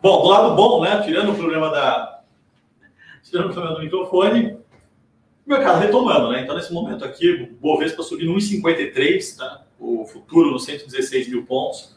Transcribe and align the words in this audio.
Bom, 0.00 0.22
do 0.22 0.28
lado 0.28 0.54
bom, 0.54 0.82
né? 0.82 1.02
Tirando 1.02 1.32
o 1.32 1.34
problema 1.34 1.70
da. 1.70 2.20
Tirando 3.22 3.50
o 3.50 3.52
problema 3.52 3.74
do 3.74 3.82
microfone, 3.82 4.56
o 5.44 5.50
mercado 5.50 5.80
retomando, 5.80 6.30
né? 6.30 6.42
Então, 6.42 6.54
nesse 6.54 6.72
momento 6.72 7.04
aqui, 7.04 7.50
o 7.50 7.60
Bovespa 7.60 8.02
subindo 8.02 8.32
1,53, 8.32 9.36
tá? 9.36 9.62
O 9.78 10.04
futuro 10.06 10.52
nos 10.52 10.64
116 10.64 11.28
mil 11.28 11.44
pontos. 11.46 11.96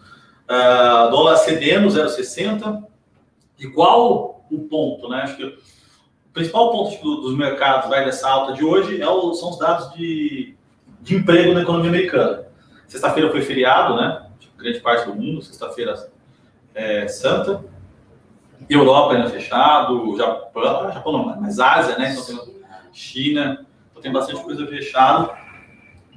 Uh, 0.49 1.11
dólar 1.11 1.37
cedendo 1.37 1.87
0,60. 1.87 2.83
E 3.59 3.67
qual 3.67 4.43
o 4.49 4.59
ponto, 4.59 5.07
né? 5.07 5.21
Acho 5.21 5.38
que 5.38 5.43
o 5.45 6.33
principal 6.33 6.71
ponto 6.71 6.99
do, 7.04 7.21
dos 7.21 7.38
mercados 7.38 7.88
vai 7.88 8.04
dessa 8.04 8.27
alta 8.27 8.54
de 8.54 8.65
hoje 8.65 8.99
é 8.99 9.07
o, 9.07 9.33
são 9.36 9.52
os 9.52 9.59
dados 9.59 9.93
de, 9.93 10.55
de 11.02 11.15
emprego 11.15 11.54
na 11.54 11.61
economia 11.61 11.89
americana. 11.89 12.47
Sexta-feira 12.88 13.29
foi 13.29 13.41
feriado, 13.43 13.95
né? 13.95 14.25
Grande 14.57 14.79
parte 14.79 15.05
do 15.05 15.15
mundo, 15.15 15.41
sexta-feira 15.43 16.09
é, 16.73 17.07
santa. 17.07 17.63
Europa 18.73 19.15
ainda 19.15 19.29
fechado, 19.29 20.16
Japão, 20.17 20.91
Japão 20.93 21.13
não, 21.13 21.41
mas 21.41 21.59
Ásia, 21.59 21.98
né? 21.98 22.12
Então 22.12 22.23
tem 22.23 22.62
China, 22.93 23.66
então 23.89 24.02
tem 24.02 24.12
bastante 24.12 24.43
coisa 24.43 24.66
fechada. 24.67 25.31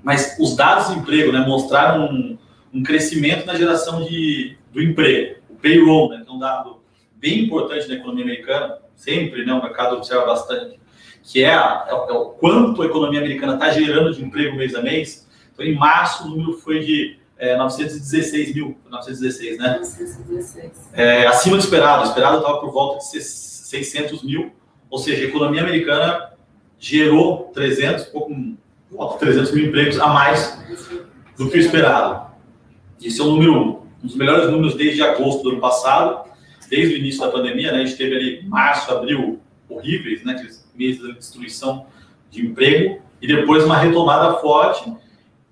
Mas 0.03 0.37
os 0.39 0.55
dados 0.55 0.89
de 0.89 0.99
emprego 0.99 1.33
né, 1.33 1.41
mostraram 1.41 2.05
um, 2.07 2.39
um 2.73 2.83
crescimento 2.83 3.47
na 3.47 3.55
geração 3.55 4.05
de, 4.05 4.57
do 4.73 4.83
emprego. 4.83 5.41
O 5.49 5.55
payroll, 5.55 6.11
né, 6.11 6.23
que 6.25 6.31
é 6.31 6.33
um 6.33 6.39
dado 6.39 6.83
bem 7.17 7.45
importante 7.45 7.89
na 7.89 7.95
economia 7.95 8.25
americana, 8.25 8.79
sempre 8.95 9.47
né, 9.47 9.53
o 9.55 9.63
mercado 9.63 9.97
observa 9.97 10.27
bastante, 10.27 10.79
que 11.23 11.43
é, 11.43 11.55
a, 11.55 11.87
é, 11.89 11.93
é 11.93 12.13
o 12.13 12.27
quanto 12.27 12.83
a 12.83 12.87
economia 12.87 13.21
americana 13.21 13.55
está 13.55 13.71
gerando 13.71 14.15
de 14.15 14.23
emprego 14.23 14.57
mês 14.57 14.75
a 14.75 14.83
mês. 14.83 15.27
Então, 15.53 15.65
em 15.65 15.75
março, 15.75 16.25
o 16.25 16.29
número 16.29 16.59
foi 16.59 16.81
de 16.81 17.19
é, 17.39 17.57
916 17.57 18.55
mil, 18.55 18.77
916, 18.89 19.59
né? 19.59 19.77
916. 19.79 20.91
É, 20.93 21.27
acima 21.27 21.57
do 21.57 21.63
esperado. 21.63 22.03
O 22.03 22.07
esperado 22.07 22.39
estava 22.39 22.59
por 22.59 22.73
volta 22.73 22.99
de 22.99 23.23
600 23.23 24.23
mil, 24.23 24.53
ou 24.89 24.99
seja, 24.99 25.25
a 25.25 25.29
economia 25.29 25.63
americana 25.63 26.33
gerou 26.79 27.51
300, 27.55 28.05
pouco, 28.07 28.35
300 29.19 29.53
mil 29.53 29.67
empregos 29.67 29.99
a 29.99 30.09
mais 30.09 30.59
do 31.37 31.51
que 31.51 31.57
o 31.57 31.61
esperado. 31.61 32.33
Esse 33.03 33.21
é 33.21 33.25
um 33.25 33.33
número, 33.33 33.83
um 34.03 34.07
dos 34.07 34.17
melhores 34.17 34.51
números 34.51 34.75
desde 34.75 35.03
agosto 35.03 35.43
do 35.43 35.51
ano 35.51 35.61
passado, 35.61 36.31
desde 36.71 36.95
o 36.95 36.99
início 36.99 37.21
da 37.21 37.31
pandemia, 37.31 37.73
né? 37.73 37.83
A 37.83 37.85
gente 37.85 37.97
teve 37.97 38.15
ali 38.15 38.49
março, 38.49 38.93
abril 38.93 39.41
horríveis, 39.69 40.25
né? 40.25 40.33
Aqueles 40.33 40.65
meses 40.75 41.01
de 41.01 41.13
destruição 41.15 41.87
de 42.31 42.47
emprego, 42.47 43.03
e 43.21 43.27
depois 43.27 43.65
uma 43.65 43.79
retomada 43.79 44.35
forte 44.39 44.93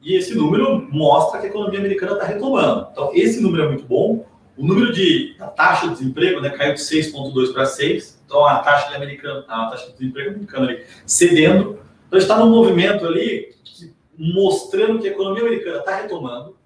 e 0.03 0.17
esse 0.17 0.35
número 0.35 0.89
mostra 0.91 1.41
que 1.41 1.47
a 1.47 1.49
economia 1.49 1.79
americana 1.79 2.15
está 2.15 2.25
retomando. 2.25 2.89
Então, 2.91 3.11
esse 3.15 3.41
número 3.41 3.65
é 3.65 3.69
muito 3.69 3.85
bom. 3.85 4.27
O 4.57 4.67
número 4.67 4.93
de 4.93 5.37
a 5.41 5.47
taxa 5.47 5.89
de 5.89 5.95
desemprego 5.95 6.41
né, 6.41 6.51
caiu 6.51 6.75
de 6.75 6.81
6,2 6.81 7.53
para 7.53 7.65
6. 7.65 8.21
Então, 8.27 8.45
a 8.45 8.59
taxa 8.59 8.91
de, 8.91 8.97
americana, 8.97 9.45
a 9.49 9.71
taxa 9.71 9.87
de 9.87 9.93
desemprego 9.93 10.31
americana 10.31 10.67
ali, 10.67 10.85
cedendo. 11.07 11.79
Então, 12.09 12.19
está 12.19 12.37
num 12.37 12.51
movimento 12.51 13.07
ali 13.07 13.55
que, 13.65 13.93
mostrando 14.19 14.99
que 14.99 15.09
a 15.09 15.13
economia 15.13 15.43
americana 15.43 15.79
está 15.79 15.97
retomando. 15.97 16.57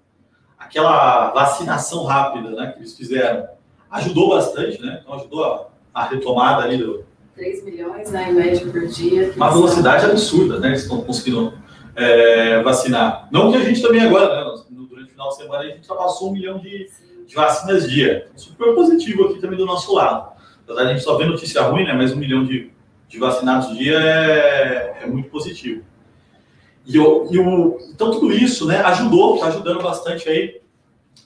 Aquela 0.57 1.31
vacinação 1.31 2.03
rápida 2.05 2.49
né, 2.49 2.71
que 2.71 2.79
eles 2.79 2.97
fizeram 2.97 3.47
ajudou 3.89 4.29
bastante, 4.29 4.81
né? 4.81 4.99
Então, 5.01 5.15
ajudou 5.15 5.45
a, 5.45 5.67
a 5.93 6.05
retomada 6.05 6.63
ali 6.63 6.77
do. 6.77 7.05
3 7.35 7.63
milhões, 7.63 8.09
né, 8.09 8.31
em 8.31 8.33
média 8.33 8.65
por 8.65 8.87
dia. 8.87 9.31
Uma 9.35 9.51
velocidade 9.51 10.05
absurda, 10.05 10.59
né? 10.59 10.69
Eles 10.69 10.81
estão 10.81 11.01
conseguindo 11.01 11.53
é, 11.97 12.61
vacinar. 12.61 13.27
Não 13.31 13.51
que 13.51 13.57
a 13.57 13.63
gente 13.63 13.81
também 13.81 14.01
agora, 14.01 14.27
né, 14.27 14.63
durante 14.69 15.07
o 15.07 15.11
final 15.11 15.29
de 15.29 15.35
semana, 15.35 15.63
a 15.63 15.67
gente 15.67 15.79
ultrapassou 15.79 16.29
um 16.29 16.33
milhão 16.33 16.59
de, 16.59 16.87
de 17.25 17.35
vacinas 17.35 17.89
dia. 17.89 18.29
Super 18.35 18.75
positivo 18.75 19.25
aqui 19.25 19.39
também 19.39 19.57
do 19.57 19.65
nosso 19.65 19.93
lado. 19.95 20.31
Apesar 20.63 20.83
de 20.83 20.89
a 20.89 20.93
gente 20.93 21.03
só 21.03 21.17
ver 21.17 21.25
notícia 21.25 21.63
ruim, 21.63 21.83
né, 21.83 21.93
mas 21.93 22.13
um 22.13 22.17
milhão 22.17 22.45
de, 22.45 22.71
de 23.09 23.17
vacinados 23.17 23.75
dia 23.75 23.99
é, 23.99 24.99
é 25.01 25.07
muito 25.07 25.29
positivo. 25.29 25.83
E, 26.85 26.99
o, 26.99 27.27
e 27.31 27.39
o, 27.39 27.79
então 27.91 28.11
tudo 28.11 28.31
isso 28.31 28.67
né, 28.67 28.77
ajudou, 28.81 29.35
está 29.35 29.47
ajudando 29.47 29.81
bastante 29.81 30.29
aí 30.29 30.61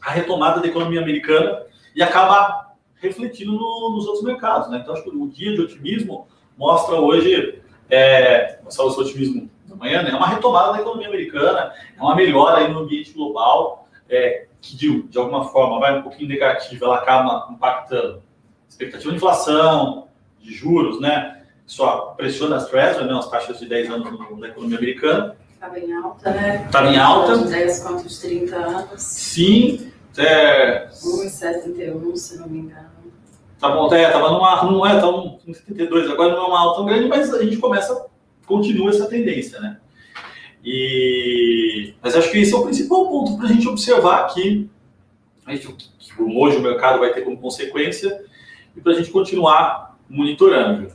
a 0.02 0.10
retomada 0.10 0.62
da 0.62 0.68
economia 0.68 1.02
americana 1.02 1.64
e 1.94 2.02
acaba 2.02 2.72
refletindo 2.96 3.52
no, 3.52 3.92
nos 3.94 4.06
outros 4.06 4.24
mercados. 4.24 4.70
Né? 4.70 4.80
Então 4.82 4.94
acho 4.94 5.04
que 5.04 5.10
o 5.10 5.28
dia 5.28 5.54
de 5.54 5.62
otimismo 5.62 6.28
mostra 6.58 6.96
hoje, 6.96 7.62
é, 7.90 8.60
mostra 8.64 8.86
o 8.86 8.90
otimismo 8.90 9.50
amanhã, 9.82 10.04
né? 10.04 10.12
É 10.12 10.16
uma 10.16 10.28
retomada 10.28 10.74
da 10.74 10.82
economia 10.82 11.08
americana, 11.08 11.74
é 11.98 12.02
uma 12.02 12.16
melhora 12.16 12.58
aí 12.58 12.72
no 12.72 12.82
ambiente 12.82 13.12
global, 13.12 13.88
é, 14.08 14.46
que 14.62 14.78
de, 14.78 15.02
de 15.04 15.18
alguma 15.18 15.46
forma 15.46 15.80
vai 15.80 15.98
um 15.98 16.04
pouquinho 16.04 16.30
negativa, 16.30 16.86
ela 16.86 16.98
acaba 16.98 17.48
impactando 17.52 18.22
expectativa 18.70 19.10
de 19.10 19.18
inflação, 19.18 20.08
de 20.40 20.54
juros, 20.54 21.00
né? 21.02 21.44
Só 21.66 22.14
pressiona 22.18 22.58
as 22.58 22.68
Treasury, 22.68 23.06
né? 23.06 23.18
as 23.18 23.30
taxas 23.30 23.60
de 23.60 23.68
10 23.68 23.92
anos 23.92 24.12
no, 24.12 24.38
na 24.38 24.48
economia 24.48 24.78
americana. 24.78 25.36
Estava 25.54 25.80
em 25.80 25.94
alta, 25.94 26.32
né? 26.32 26.64
Estava 26.66 26.88
em 26.88 26.98
alta. 26.98 27.38
De 27.38 27.50
10 27.50 27.80
quanto 27.80 28.08
de 28.08 28.22
30 28.22 28.56
anos. 28.56 29.02
Sim. 29.02 29.92
É... 30.18 30.88
1,71, 30.90 32.16
se 32.18 32.38
não 32.38 32.50
me 32.50 32.60
engano. 32.60 32.92
Tá 33.60 33.70
bom, 33.70 33.94
é, 33.94 34.10
tava 34.10 34.32
numa, 34.32 34.64
não 34.64 34.86
é, 34.86 35.06
um 35.06 35.54
72, 35.54 36.10
agora 36.10 36.34
não 36.34 36.46
é 36.46 36.48
uma 36.48 36.60
alta 36.60 36.78
tão 36.78 36.86
grande, 36.86 37.08
mas 37.08 37.32
a 37.32 37.44
gente 37.44 37.58
começa 37.58 38.08
continua 38.46 38.90
essa 38.90 39.08
tendência, 39.08 39.60
né? 39.60 39.78
E, 40.64 41.94
mas 42.02 42.16
acho 42.16 42.32
que 42.32 42.38
esse 42.38 42.54
é 42.54 42.58
o 42.58 42.64
principal 42.64 43.08
ponto 43.10 43.38
para 43.38 43.48
a 43.48 43.52
gente 43.52 43.68
observar 43.68 44.26
aqui, 44.26 44.70
gente, 45.48 45.68
que 45.68 46.22
hoje 46.22 46.58
o 46.58 46.62
mercado 46.62 47.00
vai 47.00 47.14
ter 47.14 47.22
como 47.22 47.38
consequência, 47.38 48.24
e 48.76 48.82
para 48.82 48.94
a 48.94 48.96
gente 48.96 49.10
continuar 49.10 49.98
monitorando. 50.08 50.92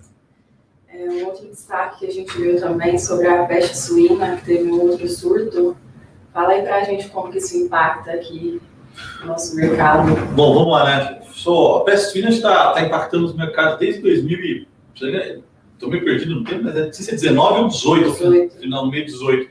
É, 0.89 1.05
um 1.11 1.27
outro 1.27 1.47
destaque 1.49 2.01
que 2.01 2.07
a 2.07 2.13
gente 2.13 2.37
viu 2.39 2.59
também 2.61 2.99
sobre 2.99 3.27
a 3.27 3.45
peste 3.45 3.77
suína, 3.77 4.37
que 4.37 4.45
teve 4.45 4.71
um 4.71 4.81
outro 4.81 5.07
surto. 5.09 5.77
Fala 6.33 6.53
aí 6.53 6.63
para 6.63 6.77
a 6.77 6.85
gente 6.85 7.09
como 7.09 7.31
que 7.31 7.39
isso 7.39 7.57
impacta 7.57 8.13
aqui 8.13 8.61
no 9.21 9.27
nosso 9.27 9.57
mercado. 9.57 10.15
Bom, 10.35 10.55
vamos 10.55 10.73
lá, 10.73 10.85
né? 10.85 11.23
So, 11.33 11.77
a 11.77 11.85
peste 11.85 12.13
suína 12.13 12.31
está 12.31 12.73
tá 12.73 12.83
impactando 12.83 13.27
os 13.27 13.35
mercados 13.35 13.79
desde 13.79 14.01
2000 14.01 14.67
estou 15.77 15.91
meio 15.91 16.05
perdido 16.05 16.35
no 16.35 16.45
tempo, 16.45 16.65
mas 16.65 16.77
é, 16.77 16.87
não 16.87 16.93
sei 16.93 17.05
se 17.05 17.11
é 17.11 17.15
19 17.15 17.61
ou 17.61 17.69
18, 17.69 18.11
18. 18.11 18.59
final 18.59 18.85
no 18.85 18.91
meio 18.91 19.05
18, 19.05 19.51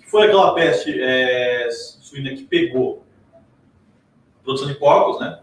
que 0.00 0.10
foi 0.10 0.24
aquela 0.24 0.54
peste 0.54 1.00
é, 1.00 1.68
suína 1.70 2.30
que 2.30 2.44
pegou 2.44 3.04
a 3.34 4.44
produção 4.44 4.68
de 4.68 4.74
porcos, 4.74 5.20
né? 5.20 5.38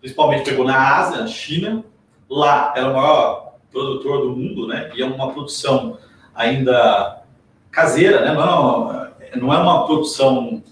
Principalmente 0.00 0.44
pegou 0.44 0.64
na 0.64 0.98
Ásia, 0.98 1.20
na 1.22 1.26
China. 1.26 1.84
Lá 2.28 2.72
era 2.76 2.90
o 2.90 2.94
maior 2.94 3.54
produtor 3.70 4.22
do 4.22 4.36
mundo, 4.36 4.66
né? 4.66 4.90
E 4.94 5.02
é 5.02 5.06
uma 5.06 5.32
produção 5.32 5.98
ainda 6.34 7.22
caseira, 7.70 8.20
né? 8.20 8.32
Não, 8.32 9.10
não 9.36 9.52
é 9.52 9.58
uma 9.58 9.86
produção 9.86 10.62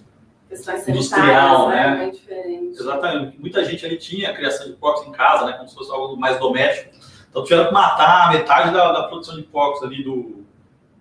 industrial, 0.87 1.69
né? 1.69 2.13
É 2.29 2.53
Exatamente. 2.53 3.39
Muita 3.41 3.65
gente 3.65 3.85
ali 3.85 3.97
tinha 3.97 4.31
a 4.31 4.35
criação 4.35 4.67
de 4.67 4.75
porcos 4.75 5.07
em 5.07 5.13
casa, 5.13 5.47
né? 5.47 5.53
Como 5.55 5.69
se 5.69 5.75
fosse 5.75 5.91
algo 5.91 6.17
mais 6.17 6.39
doméstico. 6.39 6.95
Então 7.33 7.43
tiveram 7.43 7.69
que 7.69 7.73
matar 7.73 8.31
metade 8.31 8.73
da, 8.73 8.93
da 8.93 9.03
produção 9.05 9.35
de 9.35 9.43
porcos 9.43 9.83
ali 9.83 10.05
do, 10.05 10.45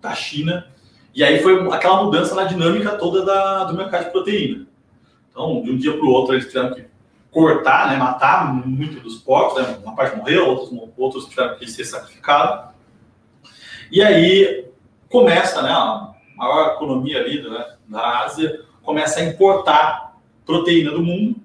da 0.00 0.14
China. 0.14 0.66
E 1.14 1.22
aí 1.22 1.42
foi 1.42 1.70
aquela 1.70 2.02
mudança 2.02 2.34
na 2.34 2.44
dinâmica 2.44 2.96
toda 2.96 3.22
da, 3.22 3.64
do 3.64 3.74
mercado 3.74 4.06
de 4.06 4.10
proteína. 4.10 4.66
Então, 5.30 5.62
de 5.62 5.70
um 5.70 5.76
dia 5.76 5.92
para 5.92 6.04
o 6.04 6.08
outro, 6.08 6.34
eles 6.34 6.46
tiveram 6.46 6.74
que 6.74 6.84
cortar, 7.30 7.90
né, 7.90 7.96
matar 7.96 8.54
muito 8.54 9.00
dos 9.00 9.18
porcos, 9.18 9.62
né, 9.62 9.78
uma 9.82 9.94
parte 9.94 10.16
morreu, 10.16 10.48
outros, 10.48 10.88
outros 10.96 11.26
tiveram 11.26 11.56
que 11.56 11.70
ser 11.70 11.84
sacrificados. 11.84 12.72
E 13.90 14.02
aí 14.02 14.66
começa, 15.10 15.60
né, 15.60 15.70
a 15.70 16.14
maior 16.34 16.74
economia 16.74 17.20
ali 17.20 17.42
né, 17.42 17.76
da 17.86 18.24
Ásia, 18.24 18.64
começa 18.82 19.20
a 19.20 19.24
importar 19.24 20.16
proteína 20.46 20.92
do 20.92 21.02
mundo. 21.02 21.36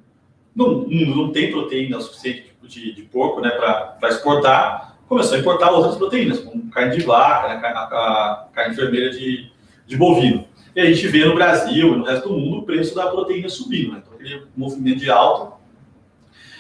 Mundo 0.65 1.15
não 1.15 1.31
tem 1.31 1.51
proteína 1.51 1.99
suficiente 1.99 2.47
de, 2.63 2.93
de 2.93 3.01
porco 3.03 3.39
né, 3.41 3.49
para 3.51 4.09
exportar, 4.09 4.97
começou 5.07 5.37
a 5.37 5.39
importar 5.39 5.71
outras 5.71 5.95
proteínas, 5.95 6.39
como 6.39 6.69
carne 6.69 6.97
de 6.97 7.03
vaca, 7.03 7.47
né, 7.47 7.61
carne, 7.61 7.77
a, 7.77 8.47
carne 8.53 8.75
vermelha 8.75 9.11
de, 9.11 9.49
de 9.85 9.95
bovino. 9.95 10.45
E 10.75 10.81
a 10.81 10.85
gente 10.85 11.07
vê 11.07 11.25
no 11.25 11.35
Brasil 11.35 11.93
e 11.93 11.97
no 11.97 12.03
resto 12.03 12.29
do 12.29 12.37
mundo 12.37 12.59
o 12.59 12.63
preço 12.63 12.93
da 12.93 13.07
proteína 13.07 13.49
subindo. 13.49 13.93
Né? 13.93 14.01
Então, 14.03 14.13
aquele 14.13 14.43
movimento 14.55 14.99
de 14.99 15.09
alta 15.09 15.55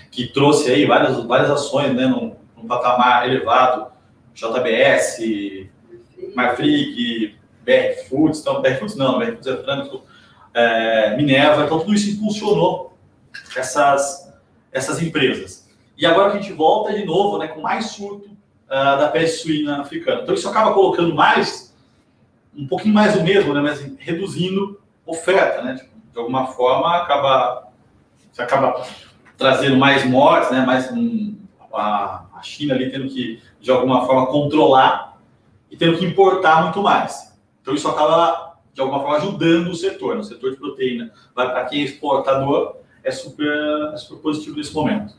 que 0.09 0.27
trouxe 0.27 0.71
aí 0.71 0.85
várias, 0.85 1.23
várias 1.25 1.51
ações 1.51 1.93
né, 1.93 2.07
num, 2.07 2.35
num 2.55 2.67
patamar 2.67 3.27
elevado, 3.29 3.91
JBS, 4.33 5.19
Marfrig, 6.35 7.35
BR 7.63 8.07
Foods, 8.07 8.39
então, 8.39 8.61
BR 8.61 8.75
Foods 8.79 8.95
não, 8.95 9.19
BR 9.19 9.31
Foods 9.33 9.47
é 9.47 9.57
frango, 9.57 10.03
é, 10.53 11.15
Minerva, 11.17 11.65
então 11.65 11.79
tudo 11.79 11.93
isso 11.93 12.09
impulsionou 12.09 12.96
essas, 13.55 14.33
essas 14.71 15.01
empresas. 15.01 15.67
E 15.97 16.05
agora 16.05 16.33
a 16.33 16.35
gente 16.35 16.53
volta 16.53 16.93
de 16.93 17.03
novo, 17.05 17.37
né, 17.37 17.47
com 17.47 17.61
mais 17.61 17.87
surto 17.87 18.27
uh, 18.27 18.97
da 18.99 19.09
peste 19.09 19.41
suína 19.41 19.81
africana. 19.81 20.21
Então 20.21 20.35
isso 20.35 20.47
acaba 20.47 20.73
colocando 20.73 21.13
mais, 21.15 21.75
um 22.55 22.67
pouquinho 22.67 22.93
mais 22.93 23.15
o 23.15 23.23
mesmo, 23.23 23.53
né, 23.53 23.61
mas 23.61 23.81
reduzindo 23.97 24.79
oferta, 25.05 25.61
né? 25.61 25.75
Tipo, 25.75 25.89
de 26.11 26.19
alguma 26.19 26.47
forma 26.47 26.97
acaba, 26.97 27.67
você 28.31 28.41
acaba 28.41 28.85
trazendo 29.37 29.77
mais 29.77 30.05
mortes, 30.05 30.51
né, 30.51 30.61
mais 30.65 30.91
um, 30.91 31.35
a, 31.73 32.25
a 32.35 32.41
China 32.41 32.73
ali 32.73 32.91
tendo 32.91 33.07
que, 33.07 33.41
de 33.59 33.71
alguma 33.71 34.05
forma, 34.05 34.27
controlar 34.27 35.17
e 35.69 35.77
tendo 35.77 35.97
que 35.97 36.05
importar 36.05 36.63
muito 36.63 36.81
mais. 36.81 37.35
Então, 37.61 37.73
isso 37.73 37.87
acaba, 37.87 38.57
de 38.73 38.81
alguma 38.81 38.99
forma, 39.01 39.17
ajudando 39.17 39.67
o 39.69 39.75
setor. 39.75 40.15
Né? 40.15 40.23
setor 40.23 40.51
de 40.51 40.57
proteína, 40.57 41.11
vai 41.35 41.49
para 41.51 41.65
quem 41.65 41.81
é 41.81 41.83
exportador, 41.83 42.77
é 43.07 43.11
super, 43.11 43.47
é 43.93 43.97
super 43.97 44.21
positivo 44.21 44.57
nesse 44.57 44.73
momento. 44.73 45.13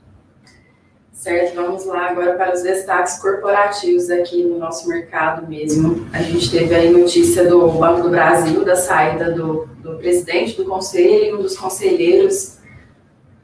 Certo, 1.10 1.56
vamos 1.56 1.84
lá 1.86 2.10
agora 2.10 2.34
para 2.34 2.54
os 2.54 2.62
destaques 2.62 3.18
corporativos 3.18 4.08
aqui 4.08 4.44
no 4.44 4.58
nosso 4.58 4.88
mercado 4.88 5.48
mesmo. 5.48 6.06
A 6.12 6.22
gente 6.22 6.50
teve 6.50 6.72
aí 6.74 6.90
notícia 6.90 7.48
do 7.48 7.66
Banco 7.72 8.02
do 8.02 8.10
Brasil, 8.10 8.64
da 8.64 8.76
saída 8.76 9.32
do, 9.32 9.66
do 9.82 9.96
presidente 9.96 10.56
do 10.56 10.64
conselho 10.66 11.24
e 11.24 11.34
um 11.34 11.42
dos 11.42 11.56
conselheiros. 11.56 12.58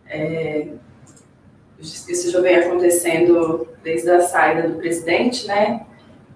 É, 0.07 0.69
isso 1.81 2.31
já 2.31 2.41
vem 2.41 2.57
acontecendo 2.57 3.67
desde 3.83 4.09
a 4.11 4.21
saída 4.21 4.69
do 4.69 4.77
presidente, 4.77 5.47
né? 5.47 5.85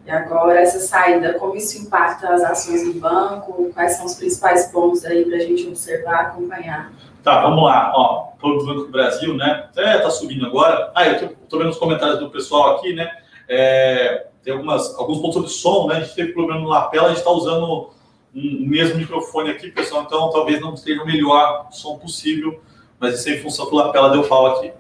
E 0.04 0.10
agora 0.10 0.60
essa 0.60 0.80
saída, 0.80 1.34
como 1.34 1.54
isso 1.54 1.80
impacta 1.80 2.30
as 2.30 2.42
ações 2.42 2.82
do 2.82 2.98
banco? 2.98 3.70
Quais 3.74 3.92
são 3.92 4.06
os 4.06 4.14
principais 4.14 4.66
pontos 4.66 5.04
aí 5.04 5.24
para 5.24 5.36
a 5.36 5.40
gente 5.40 5.68
observar, 5.68 6.20
acompanhar? 6.22 6.90
Tá, 7.22 7.42
vamos 7.42 7.64
lá. 7.64 7.92
Ó, 7.94 8.28
Banco 8.40 8.64
do 8.64 8.88
Brasil, 8.88 9.34
né? 9.34 9.68
Até 9.70 9.98
tá 9.98 10.10
subindo 10.10 10.46
agora. 10.46 10.90
Ah, 10.94 11.06
eu 11.06 11.28
tô, 11.28 11.34
tô 11.48 11.58
vendo 11.58 11.70
os 11.70 11.78
comentários 11.78 12.18
do 12.20 12.30
pessoal 12.30 12.76
aqui, 12.76 12.92
né? 12.92 13.10
É, 13.48 14.28
tem 14.42 14.52
algumas, 14.52 14.94
alguns 14.96 15.18
pontos 15.18 15.34
sobre 15.34 15.50
som, 15.50 15.86
né? 15.88 15.96
A 15.96 16.00
gente 16.00 16.14
teve 16.14 16.32
problema 16.32 16.60
no 16.60 16.68
lapela, 16.68 17.06
a 17.06 17.08
gente 17.08 17.18
está 17.18 17.30
usando 17.30 17.90
o 18.34 18.66
mesmo 18.66 18.98
microfone 18.98 19.50
aqui, 19.50 19.70
pessoal, 19.70 20.02
então 20.02 20.30
talvez 20.30 20.60
não 20.60 20.74
esteja 20.74 21.02
o 21.02 21.06
melhor 21.06 21.68
som 21.72 21.98
possível, 21.98 22.60
mas 23.00 23.18
isso 23.18 23.28
é 23.28 23.32
em 23.32 23.40
função 23.40 23.68
do 23.68 23.74
lapela 23.74 24.10
deu 24.10 24.22
falo 24.22 24.46
aqui. 24.48 24.72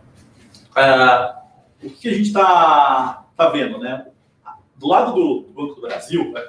É, 0.76 1.34
o 1.82 1.90
que 1.90 2.08
a 2.08 2.12
gente 2.12 2.28
está 2.28 3.24
tá 3.36 3.48
vendo, 3.48 3.78
né? 3.78 4.06
Do 4.76 4.86
lado 4.86 5.12
do, 5.12 5.40
do 5.40 5.52
Banco 5.52 5.74
do 5.74 5.80
Brasil, 5.80 6.30
né? 6.32 6.42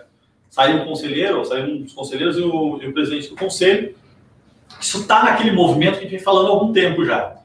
saiu 0.50 0.82
um 0.82 0.86
conselheiro, 0.86 1.46
saiu 1.46 1.66
um 1.66 1.82
dos 1.84 1.94
conselheiros 1.94 2.38
e 2.38 2.42
o, 2.42 2.82
e 2.82 2.88
o 2.88 2.94
presidente 2.94 3.30
do 3.30 3.36
conselho, 3.36 3.96
isso 4.80 5.00
está 5.02 5.24
naquele 5.24 5.52
movimento 5.52 5.94
que 5.94 6.00
a 6.00 6.02
gente 6.04 6.12
vem 6.12 6.20
falando 6.20 6.48
há 6.48 6.50
algum 6.52 6.74
tempo 6.74 7.06
já. 7.06 7.28
A 7.28 7.36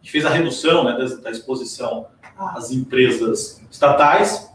gente 0.00 0.10
fez 0.10 0.24
a 0.24 0.30
redução 0.30 0.84
né, 0.84 0.92
da, 0.92 1.16
da 1.16 1.30
exposição 1.30 2.06
às 2.36 2.70
empresas 2.70 3.62
estatais, 3.70 4.50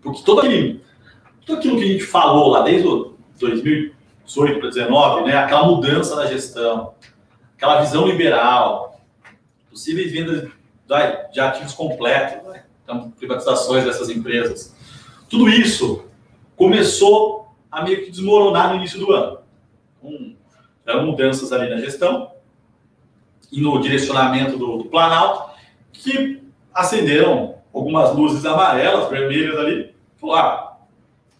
porque 0.00 0.22
todo, 0.22 0.40
aquele, 0.40 0.82
tudo 1.44 1.58
aquilo 1.58 1.76
que 1.78 1.84
a 1.84 1.88
gente 1.88 2.04
falou 2.04 2.48
lá 2.48 2.62
desde 2.62 2.86
o 2.86 3.16
2018 3.38 3.94
para 4.58 4.70
2019, 4.70 5.24
né, 5.26 5.36
aquela 5.36 5.66
mudança 5.66 6.16
na 6.16 6.26
gestão, 6.26 6.94
aquela 7.56 7.80
visão 7.80 8.06
liberal, 8.06 9.00
possíveis 9.70 10.12
vendas 10.12 10.50
de 11.32 11.40
ativos 11.40 11.74
completos, 11.74 12.38
então, 12.82 13.10
privatizações 13.10 13.84
dessas 13.84 14.08
empresas, 14.08 14.74
tudo 15.28 15.48
isso 15.48 16.06
começou 16.56 17.54
a 17.70 17.82
meio 17.82 18.04
que 18.04 18.10
desmoronar 18.10 18.70
no 18.70 18.76
início 18.76 18.98
do 18.98 19.12
ano. 19.12 19.38
Um, 20.02 20.34
eram 20.88 21.04
mudanças 21.06 21.52
ali 21.52 21.68
na 21.68 21.76
gestão 21.76 22.32
e 23.52 23.60
no 23.60 23.78
direcionamento 23.80 24.56
do, 24.56 24.78
do 24.78 24.84
Planalto 24.86 25.50
que 25.92 26.42
acenderam 26.74 27.56
algumas 27.72 28.14
luzes 28.14 28.44
amarelas, 28.46 29.08
vermelhas 29.10 29.58
ali. 29.58 29.94
Falou, 30.16 30.36
ah, 30.36 30.78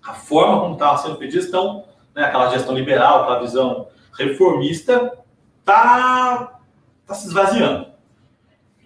a 0.02 0.12
forma 0.12 0.60
como 0.60 0.74
estava 0.74 0.98
sendo 0.98 1.16
feita 1.16 1.32
gestão, 1.32 1.84
né, 2.14 2.24
aquela 2.24 2.50
gestão 2.50 2.74
liberal, 2.74 3.22
aquela 3.22 3.40
visão 3.40 3.88
reformista, 4.16 5.18
está 5.60 6.60
tá 7.06 7.14
se 7.14 7.28
esvaziando. 7.28 7.88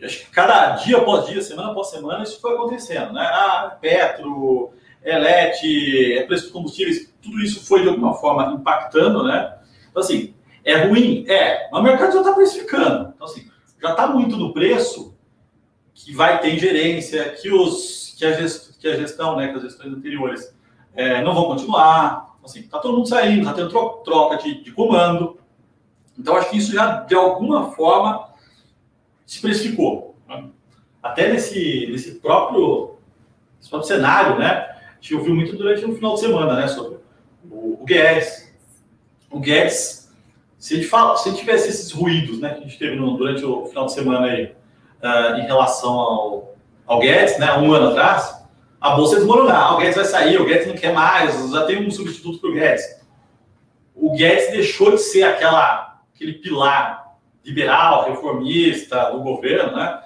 acho 0.03 0.19
que 0.21 0.31
cada 0.31 0.71
dia 0.77 0.99
após 0.99 1.27
dia, 1.27 1.43
semana 1.43 1.73
após 1.73 1.89
semana, 1.89 2.23
isso 2.23 2.41
foi 2.41 2.55
acontecendo. 2.55 3.13
Né? 3.13 3.23
Ah, 3.23 3.77
Petro, 3.81 4.73
Elete, 5.03 6.15
é 6.15 6.23
preço 6.25 6.47
de 6.47 6.53
combustíveis, 6.53 7.13
tudo 7.21 7.41
isso 7.41 7.67
foi 7.67 7.83
de 7.83 7.89
alguma 7.89 8.15
forma 8.15 8.53
impactando, 8.53 9.25
né? 9.25 9.59
Então, 9.91 10.03
assim, 10.03 10.35
é 10.65 10.85
ruim? 10.85 11.25
É, 11.29 11.69
mas 11.71 11.81
o 11.81 11.85
mercado 11.85 12.13
já 12.13 12.19
está 12.21 12.33
precificando. 12.33 13.13
Então, 13.15 13.27
assim, 13.27 13.49
já 13.81 13.91
está 13.91 14.07
muito 14.07 14.37
no 14.37 14.53
preço 14.53 15.17
que 15.95 16.15
vai 16.15 16.41
ter 16.41 16.55
ingerência, 16.55 17.31
que, 17.31 17.51
os, 17.51 18.15
que, 18.17 18.25
a, 18.25 18.33
gest, 18.33 18.79
que 18.79 18.89
a 18.89 18.97
gestão, 18.97 19.37
né, 19.37 19.49
que 19.49 19.57
as 19.57 19.63
gestões 19.63 19.93
anteriores 19.93 20.55
é, 20.95 21.23
não 21.23 21.35
vão 21.35 21.45
continuar. 21.45 22.35
Então, 22.39 22.51
assim, 22.51 22.61
está 22.61 22.79
todo 22.79 22.97
mundo 22.97 23.09
saindo, 23.09 23.41
está 23.41 23.53
tendo 23.53 23.71
troca 24.03 24.37
de, 24.37 24.63
de 24.63 24.73
comando. 24.73 25.39
Então, 26.19 26.37
acho 26.37 26.51
que 26.51 26.59
isso 26.59 26.73
já, 26.73 27.01
de 27.01 27.15
alguma 27.15 27.73
forma, 27.73 28.29
se 29.27 29.41
precificou. 29.41 30.17
Né? 30.29 30.45
Até 31.03 31.33
nesse, 31.33 31.89
nesse, 31.91 32.13
próprio, 32.17 32.97
nesse 33.59 33.71
próprio 33.71 33.89
cenário, 33.89 34.39
né? 34.39 34.49
A 34.49 34.95
gente 35.01 35.15
ouviu 35.15 35.35
muito 35.35 35.57
durante 35.57 35.85
o 35.85 35.95
final 35.95 36.15
de 36.15 36.21
semana, 36.21 36.55
né? 36.55 36.69
Sobre 36.69 36.99
o, 37.51 37.79
o 37.81 37.85
Guedes. 37.85 38.53
O 39.31 39.41
Guedes 39.41 40.02
se 40.63 40.81
fala, 40.85 41.17
se 41.17 41.35
tivesse 41.35 41.71
esses 41.71 41.91
ruídos 41.91 42.39
né, 42.39 42.51
que 42.51 42.61
a 42.61 42.63
gente 42.63 42.79
teve 42.79 42.95
no, 42.95 43.17
durante 43.17 43.45
o 43.45 43.67
final 43.67 43.87
de 43.87 43.95
semana 43.95 44.29
aí, 44.29 44.55
uh, 45.03 45.37
em 45.41 45.45
relação 45.45 45.93
ao, 45.93 46.55
ao 46.87 47.01
Guedes, 47.01 47.37
né, 47.37 47.53
um 47.59 47.73
ano 47.73 47.89
atrás, 47.89 48.47
a 48.81 48.91
bolsa 48.91 49.17
desmoronar. 49.17 49.75
O 49.75 49.79
Guedes 49.79 49.97
vai 49.97 50.05
sair, 50.05 50.41
o 50.41 50.45
Guedes 50.45 50.69
não 50.69 50.77
quer 50.77 50.93
mais, 50.93 51.51
já 51.51 51.65
tem 51.65 51.85
um 51.85 51.91
substituto 51.91 52.39
para 52.39 52.51
o 52.51 52.53
Guedes. 52.53 52.85
O 53.93 54.13
Guedes 54.13 54.53
deixou 54.53 54.93
de 54.93 54.99
ser 54.99 55.25
aquela, 55.25 56.01
aquele 56.15 56.35
pilar 56.35 57.17
liberal, 57.45 58.05
reformista 58.05 59.11
do 59.11 59.19
governo, 59.19 59.75
né? 59.75 60.01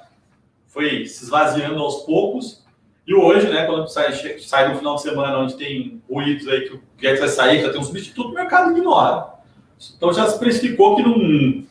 Foi 0.68 1.04
se 1.04 1.22
esvaziando 1.22 1.82
aos 1.82 1.96
poucos. 1.96 2.64
E 3.06 3.14
hoje, 3.14 3.46
né, 3.50 3.66
quando 3.66 3.88
sai, 3.88 4.10
sai 4.38 4.70
no 4.70 4.78
final 4.78 4.94
de 4.94 5.02
semana, 5.02 5.36
onde 5.36 5.54
tem 5.54 6.02
ruídos 6.10 6.48
aí 6.48 6.62
que 6.62 6.76
o 6.76 6.82
Guedes 6.96 7.20
vai 7.20 7.28
sair, 7.28 7.60
já 7.60 7.70
tem 7.70 7.78
um 7.78 7.84
substituto, 7.84 8.30
o 8.30 8.34
mercado 8.34 8.74
ignora. 8.74 9.35
Então 9.96 10.12
já 10.12 10.26
se 10.26 10.38
precificou 10.38 10.96
que 10.96 11.02
não. 11.02 11.64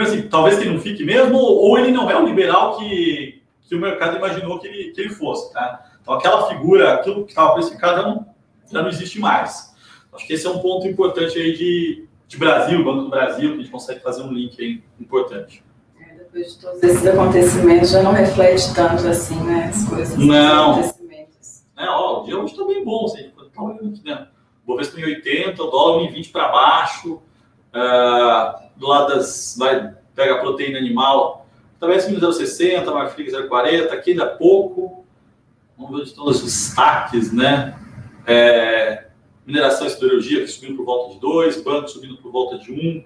Assim, 0.00 0.22
talvez 0.22 0.58
que 0.58 0.68
não 0.68 0.80
fique 0.80 1.04
mesmo, 1.04 1.36
ou 1.36 1.78
ele 1.78 1.90
não 1.90 2.10
é 2.10 2.16
o 2.16 2.24
liberal 2.24 2.78
que, 2.78 3.42
que 3.68 3.74
o 3.74 3.80
mercado 3.80 4.16
imaginou 4.16 4.58
que 4.58 4.66
ele, 4.66 4.90
que 4.90 5.00
ele 5.00 5.10
fosse. 5.10 5.52
Tá? 5.52 5.84
Então 6.00 6.14
aquela 6.14 6.48
figura, 6.48 6.94
aquilo 6.94 7.24
que 7.24 7.30
estava 7.30 7.54
precificado 7.54 8.00
já 8.00 8.08
não, 8.08 8.26
já 8.70 8.82
não 8.82 8.88
existe 8.88 9.20
mais. 9.20 9.72
Acho 10.12 10.26
que 10.26 10.32
esse 10.32 10.46
é 10.46 10.50
um 10.50 10.58
ponto 10.58 10.86
importante 10.86 11.38
aí 11.38 11.54
de, 11.54 12.06
de 12.26 12.36
Brasil, 12.36 12.84
Banco 12.84 13.02
do 13.02 13.10
Brasil, 13.10 13.50
que 13.50 13.54
a 13.54 13.62
gente 13.62 13.70
consegue 13.70 14.00
fazer 14.00 14.22
um 14.22 14.32
link 14.32 14.60
aí 14.60 14.82
importante. 15.00 15.62
É, 16.00 16.14
depois 16.14 16.54
de 16.54 16.60
todos 16.60 16.82
esses 16.82 17.06
acontecimentos, 17.06 17.90
já 17.90 18.02
não 18.02 18.12
reflete 18.12 18.74
tanto 18.74 19.06
assim, 19.06 19.40
né? 19.40 19.70
As 19.72 19.84
coisas. 19.88 20.16
Não. 20.18 20.72
Acontecimentos. 20.72 21.64
É, 21.78 21.86
ó, 21.88 22.20
o 22.20 22.24
dia 22.24 22.38
hoje 22.38 22.52
está 22.52 22.64
bem 22.66 22.84
bom, 22.84 23.06
assim, 23.06 23.30
tá 23.54 23.62
olhando 23.62 23.88
aqui, 23.88 24.02
né? 24.04 24.28
O 24.64 24.66
Bovespa 24.66 25.00
em 25.00 25.04
80, 25.04 25.62
o 25.62 25.70
dólar 25.70 26.04
em 26.04 26.12
20 26.12 26.30
para 26.30 26.48
baixo. 26.48 27.22
Uh, 27.74 28.62
do 28.76 28.86
lado 28.86 29.14
das. 29.14 29.56
Vai, 29.58 29.94
pega 30.14 30.40
proteína 30.40 30.78
animal, 30.78 31.46
talvez 31.80 32.04
acima 32.04 32.20
0,60, 32.20 32.84
Marfrig 32.92 33.30
0,40, 33.30 33.90
aqui 33.92 34.10
ainda 34.10 34.24
é 34.24 34.26
pouco. 34.26 35.06
Vamos 35.76 35.98
ver 35.98 36.04
de 36.04 36.14
todos 36.14 36.36
os 36.36 36.44
destaques, 36.44 37.32
né? 37.32 37.78
É, 38.26 39.06
mineração 39.46 39.86
e 39.86 39.90
siderurgia 39.90 40.46
subindo 40.46 40.76
por 40.76 40.84
volta 40.84 41.14
de 41.14 41.20
2, 41.20 41.62
banco 41.62 41.88
subindo 41.88 42.16
por 42.18 42.30
volta 42.30 42.58
de 42.58 42.70
1, 42.70 42.74
um, 42.74 43.04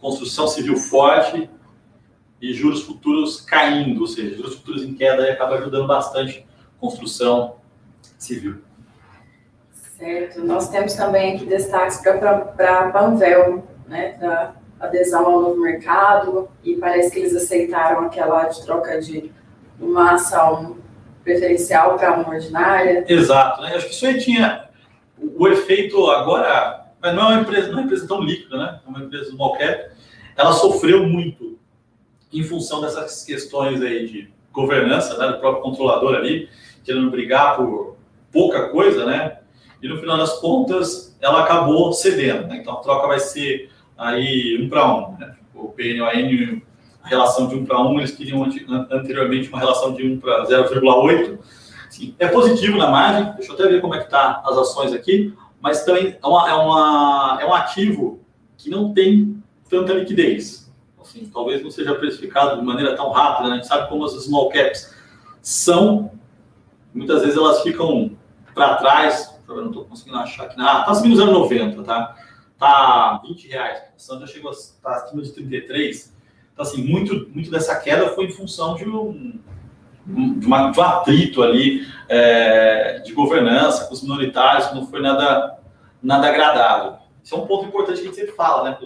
construção 0.00 0.46
civil 0.46 0.76
forte 0.76 1.48
e 2.40 2.52
juros 2.52 2.82
futuros 2.82 3.40
caindo, 3.40 4.00
ou 4.00 4.06
seja, 4.06 4.36
juros 4.36 4.56
futuros 4.56 4.82
em 4.82 4.94
queda 4.94 5.32
acaba 5.32 5.56
ajudando 5.56 5.86
bastante 5.86 6.46
construção 6.80 7.56
civil. 8.18 8.62
Certo. 10.02 10.44
Nós 10.44 10.68
temos 10.68 10.94
também 10.94 11.36
aqui 11.36 11.46
destaques 11.46 11.98
para 11.98 12.80
a 12.80 12.90
Panvel, 12.90 13.64
né, 13.86 14.16
da 14.20 14.52
adesão 14.80 15.24
ao 15.26 15.40
novo 15.40 15.60
mercado, 15.60 16.48
e 16.64 16.74
parece 16.74 17.12
que 17.12 17.20
eles 17.20 17.36
aceitaram 17.36 18.06
aquela 18.06 18.46
de 18.46 18.64
troca 18.64 19.00
de 19.00 19.30
uma 19.78 20.14
ação 20.14 20.76
preferencial 21.22 21.96
para 21.96 22.14
uma 22.14 22.30
ordinária. 22.30 23.04
Exato. 23.06 23.62
Né? 23.62 23.76
Acho 23.76 23.86
que 23.86 23.94
isso 23.94 24.04
aí 24.04 24.18
tinha 24.18 24.68
o 25.16 25.46
efeito 25.46 26.10
agora, 26.10 26.88
mas 27.00 27.14
não 27.14 27.30
é 27.30 27.34
uma 27.34 27.42
empresa, 27.42 27.68
não 27.68 27.74
é 27.74 27.76
uma 27.76 27.84
empresa 27.84 28.08
tão 28.08 28.20
líquida, 28.22 28.58
né? 28.58 28.80
É 28.84 28.88
uma 28.88 29.04
empresa 29.04 29.30
small 29.30 29.56
cap. 29.56 29.88
Ela 30.36 30.52
sofreu 30.52 31.04
muito 31.04 31.56
em 32.32 32.42
função 32.42 32.80
dessas 32.80 33.22
questões 33.22 33.80
aí 33.80 34.08
de 34.08 34.32
governança, 34.50 35.16
né, 35.16 35.28
do 35.28 35.38
próprio 35.38 35.62
controlador 35.62 36.16
ali, 36.16 36.48
querendo 36.82 37.08
brigar 37.08 37.54
por 37.56 37.96
pouca 38.32 38.68
coisa, 38.70 39.06
né? 39.06 39.41
E 39.82 39.88
no 39.88 39.98
final 39.98 40.16
das 40.16 40.38
contas 40.38 41.16
ela 41.20 41.42
acabou 41.42 41.92
cedendo. 41.92 42.46
Né? 42.46 42.58
Então 42.58 42.74
a 42.74 42.80
troca 42.80 43.08
vai 43.08 43.18
ser 43.18 43.70
aí 43.98 44.58
um 44.62 44.68
para 44.68 44.86
um. 44.94 45.16
Né? 45.18 45.34
O 45.54 45.68
PNON, 45.68 46.60
a 47.02 47.08
relação 47.08 47.48
de 47.48 47.56
um 47.56 47.64
para 47.64 47.80
um, 47.80 47.98
eles 47.98 48.12
queriam 48.12 48.46
anteriormente 48.90 49.48
uma 49.48 49.58
relação 49.58 49.92
de 49.92 50.06
1 50.06 50.20
para 50.20 50.46
0,8. 50.46 51.38
É 52.18 52.28
positivo 52.28 52.78
na 52.78 52.88
margem, 52.88 53.32
deixa 53.34 53.50
eu 53.50 53.54
até 53.54 53.68
ver 53.68 53.80
como 53.80 53.94
é 53.94 53.98
que 53.98 54.08
tá 54.08 54.42
as 54.46 54.56
ações 54.56 54.92
aqui, 54.92 55.34
mas 55.60 55.84
também 55.84 56.16
é, 56.22 56.26
uma, 56.26 56.48
é, 56.48 56.54
uma, 56.54 57.38
é 57.40 57.46
um 57.46 57.52
ativo 57.52 58.20
que 58.56 58.70
não 58.70 58.94
tem 58.94 59.42
tanta 59.68 59.92
liquidez. 59.92 60.72
Assim, 61.00 61.28
talvez 61.32 61.62
não 61.62 61.70
seja 61.70 61.94
precificado 61.94 62.60
de 62.60 62.64
maneira 62.64 62.96
tão 62.96 63.10
rápida, 63.10 63.48
né? 63.48 63.54
a 63.54 63.56
gente 63.56 63.66
sabe 63.66 63.88
como 63.88 64.04
as 64.04 64.12
small 64.12 64.48
caps 64.48 64.94
são, 65.42 66.12
muitas 66.94 67.22
vezes 67.22 67.36
elas 67.36 67.62
ficam 67.62 68.12
para 68.54 68.76
trás, 68.76 69.31
eu 69.58 69.62
não 69.62 69.70
estou 69.70 69.84
conseguindo 69.84 70.18
achar 70.18 70.44
aqui, 70.44 70.56
ah, 70.58 70.80
está 70.80 70.94
subindo 70.94 71.12
nos 71.12 71.20
anos 71.20 71.34
90, 71.34 71.82
tá? 71.82 72.16
Tá 72.58 73.20
20 73.24 73.48
reais, 73.48 73.78
a 73.78 73.96
ação 73.96 74.20
já 74.20 74.26
chegou 74.26 74.50
a 74.50 74.54
tá 74.82 74.96
acima 74.96 75.22
de 75.22 75.32
33, 75.32 76.14
então 76.52 76.64
assim, 76.64 76.84
muito, 76.84 77.28
muito 77.30 77.50
dessa 77.50 77.74
queda 77.76 78.10
foi 78.10 78.26
em 78.26 78.30
função 78.30 78.74
de 78.74 78.88
um, 78.88 79.40
de, 80.06 80.46
uma, 80.46 80.70
de 80.70 80.78
um 80.78 80.82
atrito 80.82 81.42
ali 81.42 81.86
é, 82.08 83.00
de 83.00 83.12
governança 83.12 83.86
com 83.86 83.94
os 83.94 84.02
minoritários, 84.02 84.66
que 84.66 84.74
não 84.74 84.86
foi 84.86 85.00
nada, 85.00 85.58
nada 86.02 86.28
agradável. 86.28 86.98
Isso 87.22 87.34
é 87.34 87.38
um 87.38 87.46
ponto 87.46 87.66
importante 87.66 88.00
que 88.00 88.02
a 88.02 88.06
gente 88.06 88.16
sempre 88.16 88.32
fala, 88.32 88.68
né, 88.68 88.78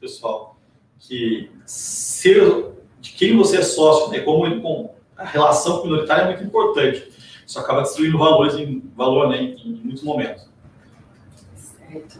pessoal, 0.00 0.56
que 0.98 1.50
ser 1.64 2.72
de 3.00 3.12
quem 3.12 3.36
você 3.36 3.58
é 3.58 3.62
sócio, 3.62 4.10
né, 4.10 4.20
como, 4.20 4.60
com 4.60 4.94
a 5.16 5.24
relação 5.24 5.82
minoritária 5.84 6.22
é 6.22 6.26
muito 6.26 6.44
importante. 6.44 7.08
Isso 7.46 7.60
acaba 7.60 7.82
destruindo 7.82 8.18
valores 8.18 8.54
em 8.56 8.82
valor 8.96 9.28
né, 9.28 9.36
em, 9.36 9.54
em 9.64 9.80
muitos 9.84 10.02
momentos. 10.02 10.48
Certo. 11.54 12.18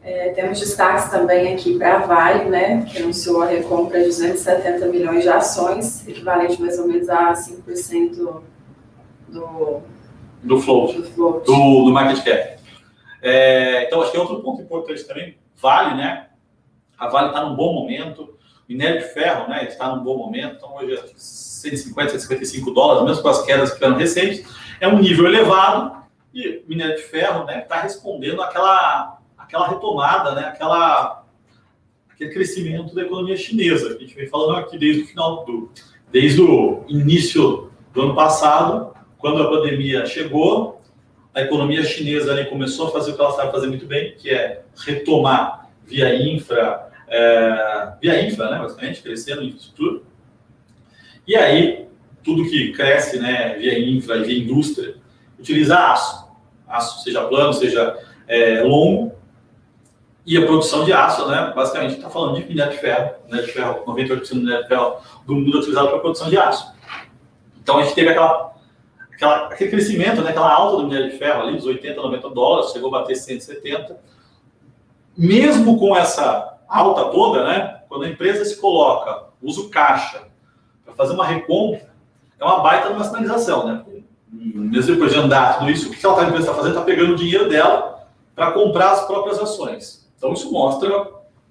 É, 0.00 0.30
temos 0.30 0.58
destaques 0.58 1.10
também 1.10 1.54
aqui 1.54 1.78
para 1.78 1.96
a 1.96 2.06
Vale, 2.06 2.50
né, 2.50 2.84
que 2.84 2.98
anunciou 2.98 3.42
a 3.42 3.46
recompra 3.46 4.00
de 4.00 4.06
270 4.06 4.86
milhões 4.86 5.22
de 5.22 5.28
ações, 5.28 6.06
equivalente 6.08 6.60
mais 6.60 6.78
ou 6.78 6.88
menos 6.88 7.08
a 7.08 7.32
5% 7.32 8.42
do, 9.28 9.82
do 10.42 10.60
float, 10.60 10.98
do, 10.98 11.04
float. 11.04 11.46
do, 11.46 11.84
do 11.84 11.92
market 11.92 12.24
cap. 12.24 12.60
É, 13.22 13.86
então, 13.86 14.02
acho 14.02 14.10
que 14.10 14.16
é 14.16 14.20
outro 14.20 14.40
ponto 14.42 14.62
importante 14.62 15.04
também, 15.04 15.36
Vale, 15.56 15.96
né? 15.96 16.28
A 16.98 17.08
Vale 17.08 17.28
está 17.28 17.44
num 17.44 17.54
bom 17.54 17.72
momento, 17.72 18.36
minério 18.72 19.00
de 19.00 19.08
ferro, 19.08 19.48
né, 19.48 19.64
está 19.64 19.94
num 19.94 20.02
bom 20.02 20.16
momento, 20.16 20.56
então 20.56 20.74
hoje 20.76 20.94
é 20.94 21.02
150, 21.16 22.10
155 22.10 22.70
dólares, 22.70 23.04
mesmo 23.04 23.22
com 23.22 23.28
as 23.28 23.42
quedas 23.42 23.72
que 23.72 23.78
foram 23.78 23.96
recentes, 23.96 24.44
é 24.80 24.88
um 24.88 24.98
nível 24.98 25.26
elevado 25.26 26.02
e 26.34 26.62
minério 26.66 26.96
de 26.96 27.02
ferro, 27.02 27.44
né, 27.44 27.60
está 27.60 27.80
respondendo 27.80 28.42
àquela, 28.42 29.18
àquela 29.36 29.68
retomada, 29.68 30.34
né, 30.34 30.46
aquela, 30.46 31.24
aquele 32.10 32.32
crescimento 32.32 32.94
da 32.94 33.02
economia 33.02 33.36
chinesa, 33.36 33.90
que 33.90 34.04
a 34.04 34.06
gente 34.06 34.16
vem 34.16 34.28
falando 34.28 34.58
aqui 34.58 34.78
desde 34.78 35.02
o 35.02 35.06
final 35.06 35.44
do, 35.44 35.70
desde 36.10 36.40
o 36.40 36.84
início 36.88 37.70
do 37.92 38.02
ano 38.02 38.14
passado, 38.14 38.94
quando 39.18 39.42
a 39.42 39.50
pandemia 39.50 40.06
chegou, 40.06 40.80
a 41.34 41.42
economia 41.42 41.84
chinesa 41.84 42.32
ali 42.32 42.46
começou 42.46 42.88
a 42.88 42.90
fazer 42.90 43.12
o 43.12 43.14
que 43.14 43.20
ela 43.20 43.32
sabe 43.32 43.52
fazer 43.52 43.66
muito 43.66 43.86
bem, 43.86 44.14
que 44.16 44.30
é 44.30 44.64
retomar 44.84 45.70
via 45.86 46.14
infra, 46.14 46.91
é, 47.12 47.92
via 48.00 48.26
infra, 48.26 48.50
né, 48.50 48.58
basicamente, 48.58 49.02
crescendo 49.02 49.42
infraestrutura. 49.42 50.00
E 51.26 51.36
aí, 51.36 51.86
tudo 52.24 52.48
que 52.48 52.72
cresce 52.72 53.18
né, 53.18 53.54
via 53.58 53.78
infra 53.78 54.16
e 54.16 54.24
via 54.24 54.38
indústria, 54.38 54.96
utiliza 55.38 55.78
aço. 55.78 56.26
Aço, 56.66 57.04
seja 57.04 57.22
plano, 57.24 57.52
seja 57.52 57.98
é, 58.26 58.62
longo. 58.62 59.12
E 60.24 60.38
a 60.38 60.46
produção 60.46 60.84
de 60.84 60.92
aço, 60.92 61.28
né, 61.28 61.52
basicamente, 61.54 61.96
está 61.96 62.08
falando 62.08 62.40
de 62.40 62.48
minério 62.48 62.72
de 62.72 62.78
ferro. 62.78 63.14
Minério 63.26 63.46
de 63.46 63.52
ferro, 63.52 63.84
98% 63.86 64.28
do 64.30 64.36
minério 64.36 64.62
de 64.62 64.68
ferro 64.68 64.96
do 65.26 65.34
mundo 65.34 65.56
é 65.56 65.60
utilizado 65.60 65.88
para 65.88 65.98
a 65.98 66.00
produção 66.00 66.30
de 66.30 66.38
aço. 66.38 66.72
Então, 67.62 67.78
a 67.78 67.82
gente 67.82 67.94
teve 67.94 68.08
aquela, 68.08 68.54
aquela, 69.12 69.46
aquele 69.48 69.70
crescimento, 69.70 70.22
né, 70.22 70.30
aquela 70.30 70.50
alta 70.50 70.78
do 70.78 70.88
minério 70.88 71.10
de 71.10 71.18
ferro 71.18 71.42
ali, 71.42 71.56
dos 71.56 71.66
80, 71.66 72.00
90 72.00 72.30
dólares, 72.30 72.72
chegou 72.72 72.88
a 72.88 73.00
bater 73.00 73.16
170. 73.16 74.00
Mesmo 75.14 75.78
com 75.78 75.94
essa 75.94 76.51
alta 76.72 77.04
toda, 77.10 77.44
né? 77.44 77.82
Quando 77.88 78.04
a 78.04 78.08
empresa 78.08 78.44
se 78.44 78.60
coloca, 78.60 79.26
usa 79.42 79.60
o 79.60 79.68
caixa 79.68 80.22
para 80.84 80.94
fazer 80.94 81.14
uma 81.14 81.26
recompra, 81.26 81.92
é 82.40 82.44
uma 82.44 82.60
baita 82.60 82.88
de 82.88 82.94
uma 82.94 83.04
sinalização, 83.04 83.66
né? 83.66 83.84
Mesmo 84.32 84.94
depois 84.94 85.12
de 85.12 85.18
andar 85.18 85.58
tudo 85.58 85.70
isso, 85.70 85.88
o 85.88 85.92
que 85.92 86.04
ela 86.04 86.38
está 86.38 86.54
fazendo? 86.54 86.72
Está 86.72 86.82
pegando 86.82 87.12
o 87.12 87.16
dinheiro 87.16 87.48
dela 87.48 88.08
para 88.34 88.52
comprar 88.52 88.92
as 88.92 89.06
próprias 89.06 89.38
ações. 89.38 90.10
Então 90.16 90.32
isso 90.32 90.50
mostra 90.50 91.08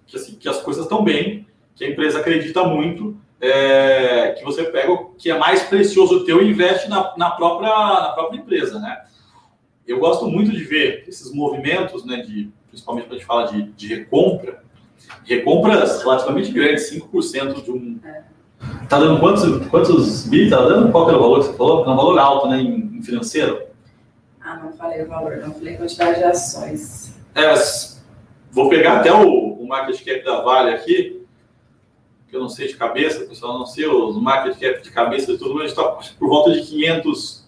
que, 0.08 0.18
assim, 0.18 0.36
que 0.36 0.50
as 0.50 0.60
coisas 0.62 0.84
estão 0.84 1.04
bem, 1.04 1.46
que 1.76 1.86
a 1.86 1.90
empresa 1.90 2.20
acredita 2.20 2.64
muito, 2.64 3.16
é, 3.40 4.36
que 4.38 4.44
você 4.44 4.64
pega 4.64 4.92
o 4.92 5.10
que 5.16 5.30
é 5.30 5.38
mais 5.38 5.64
precioso 5.64 6.26
teu 6.26 6.42
e 6.42 6.50
investe 6.50 6.90
na, 6.90 7.16
na, 7.18 7.32
própria, 7.32 7.70
na 7.70 8.10
própria 8.10 8.38
empresa, 8.38 8.80
né? 8.80 9.04
Eu 9.88 10.00
gosto 10.00 10.28
muito 10.28 10.52
de 10.52 10.64
ver 10.64 11.06
esses 11.08 11.34
movimentos, 11.34 12.06
né, 12.06 12.18
de, 12.18 12.52
principalmente 12.70 13.06
quando 13.06 13.14
a 13.14 13.18
gente 13.18 13.26
fala 13.26 13.52
de, 13.52 13.64
de 13.72 13.88
recompra, 13.96 14.64
recompras 15.26 16.02
relativamente 16.02 16.52
grandes, 16.52 16.92
5% 16.92 17.64
de 17.64 17.72
um. 17.72 18.00
Tá 18.88 19.00
dando 19.00 19.20
quantos, 19.20 19.68
quantos 19.68 20.28
bi? 20.28 20.50
Tá 20.50 20.58
dando? 20.58 20.92
Qual 20.92 21.06
que 21.06 21.12
era 21.12 21.18
o 21.18 21.22
valor 21.22 21.40
que 21.40 21.46
você 21.48 21.58
falou? 21.58 21.86
É 21.86 21.90
um 21.90 21.96
valor 21.96 22.20
alto, 22.20 22.48
né, 22.48 22.62
em, 22.62 23.02
financeiro? 23.02 23.64
Ah, 24.40 24.58
não 24.58 24.74
falei 24.74 25.04
o 25.04 25.08
valor, 25.08 25.38
não 25.38 25.54
falei 25.54 25.78
quantidade 25.78 26.20
de 26.20 26.24
ações. 26.24 27.16
É, 27.34 27.54
vou 28.52 28.70
pegar 28.70 29.00
até 29.00 29.12
o, 29.12 29.54
o 29.54 29.68
market 29.68 30.04
cap 30.04 30.24
da 30.24 30.42
Vale 30.42 30.72
aqui, 30.72 31.26
que 32.28 32.36
eu 32.36 32.42
não 32.42 32.50
sei 32.50 32.68
de 32.68 32.76
cabeça, 32.76 33.26
pessoal, 33.26 33.58
não 33.58 33.66
sei 33.66 33.88
os 33.88 34.22
market 34.22 34.60
cap 34.60 34.82
de 34.82 34.92
cabeça 34.92 35.32
e 35.32 35.38
tudo, 35.38 35.56
mas 35.56 35.72
está 35.72 35.84
por 35.84 36.28
volta 36.28 36.52
de 36.52 36.62
500, 36.62 37.48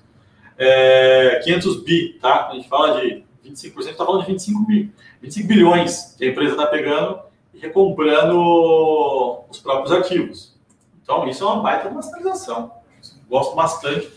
é, 0.57 1.41
500 1.43 1.83
bi, 1.83 2.17
tá? 2.21 2.49
A 2.49 2.55
gente 2.55 2.67
fala 2.67 3.01
de 3.01 3.23
25%, 3.45 3.89
está 3.89 4.05
falando 4.05 4.21
de 4.21 4.31
25 4.31 4.65
bi, 4.65 4.91
25 5.21 5.47
bilhões 5.47 6.15
que 6.17 6.25
a 6.25 6.29
empresa 6.29 6.51
está 6.53 6.67
pegando 6.67 7.19
recomprando 7.59 9.43
os 9.49 9.59
próprios 9.59 9.91
ativos. 9.91 10.53
Então, 11.01 11.27
isso 11.27 11.43
é 11.43 11.47
uma 11.47 11.61
baita 11.61 12.01
sinalização. 12.01 12.71
Gosto 13.29 13.55
bastante 13.55 14.09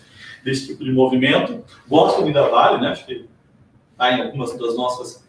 desse 0.45 0.69
tipo 0.69 0.85
de 0.85 0.93
movimento. 0.93 1.65
Gosto 1.89 2.23
muito 2.23 2.35
da 2.35 2.49
Vale, 2.49 2.81
né? 2.81 2.89
Acho 2.91 3.05
que 3.05 3.29
está 3.93 4.13
em 4.13 4.23
algumas 4.23 4.57
das 4.57 4.77
nossas 4.77 5.27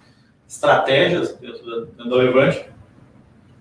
estratégias 0.47 1.35
dentro 1.35 1.87
da, 1.97 2.03
da 2.03 2.15
Levante, 2.15 2.65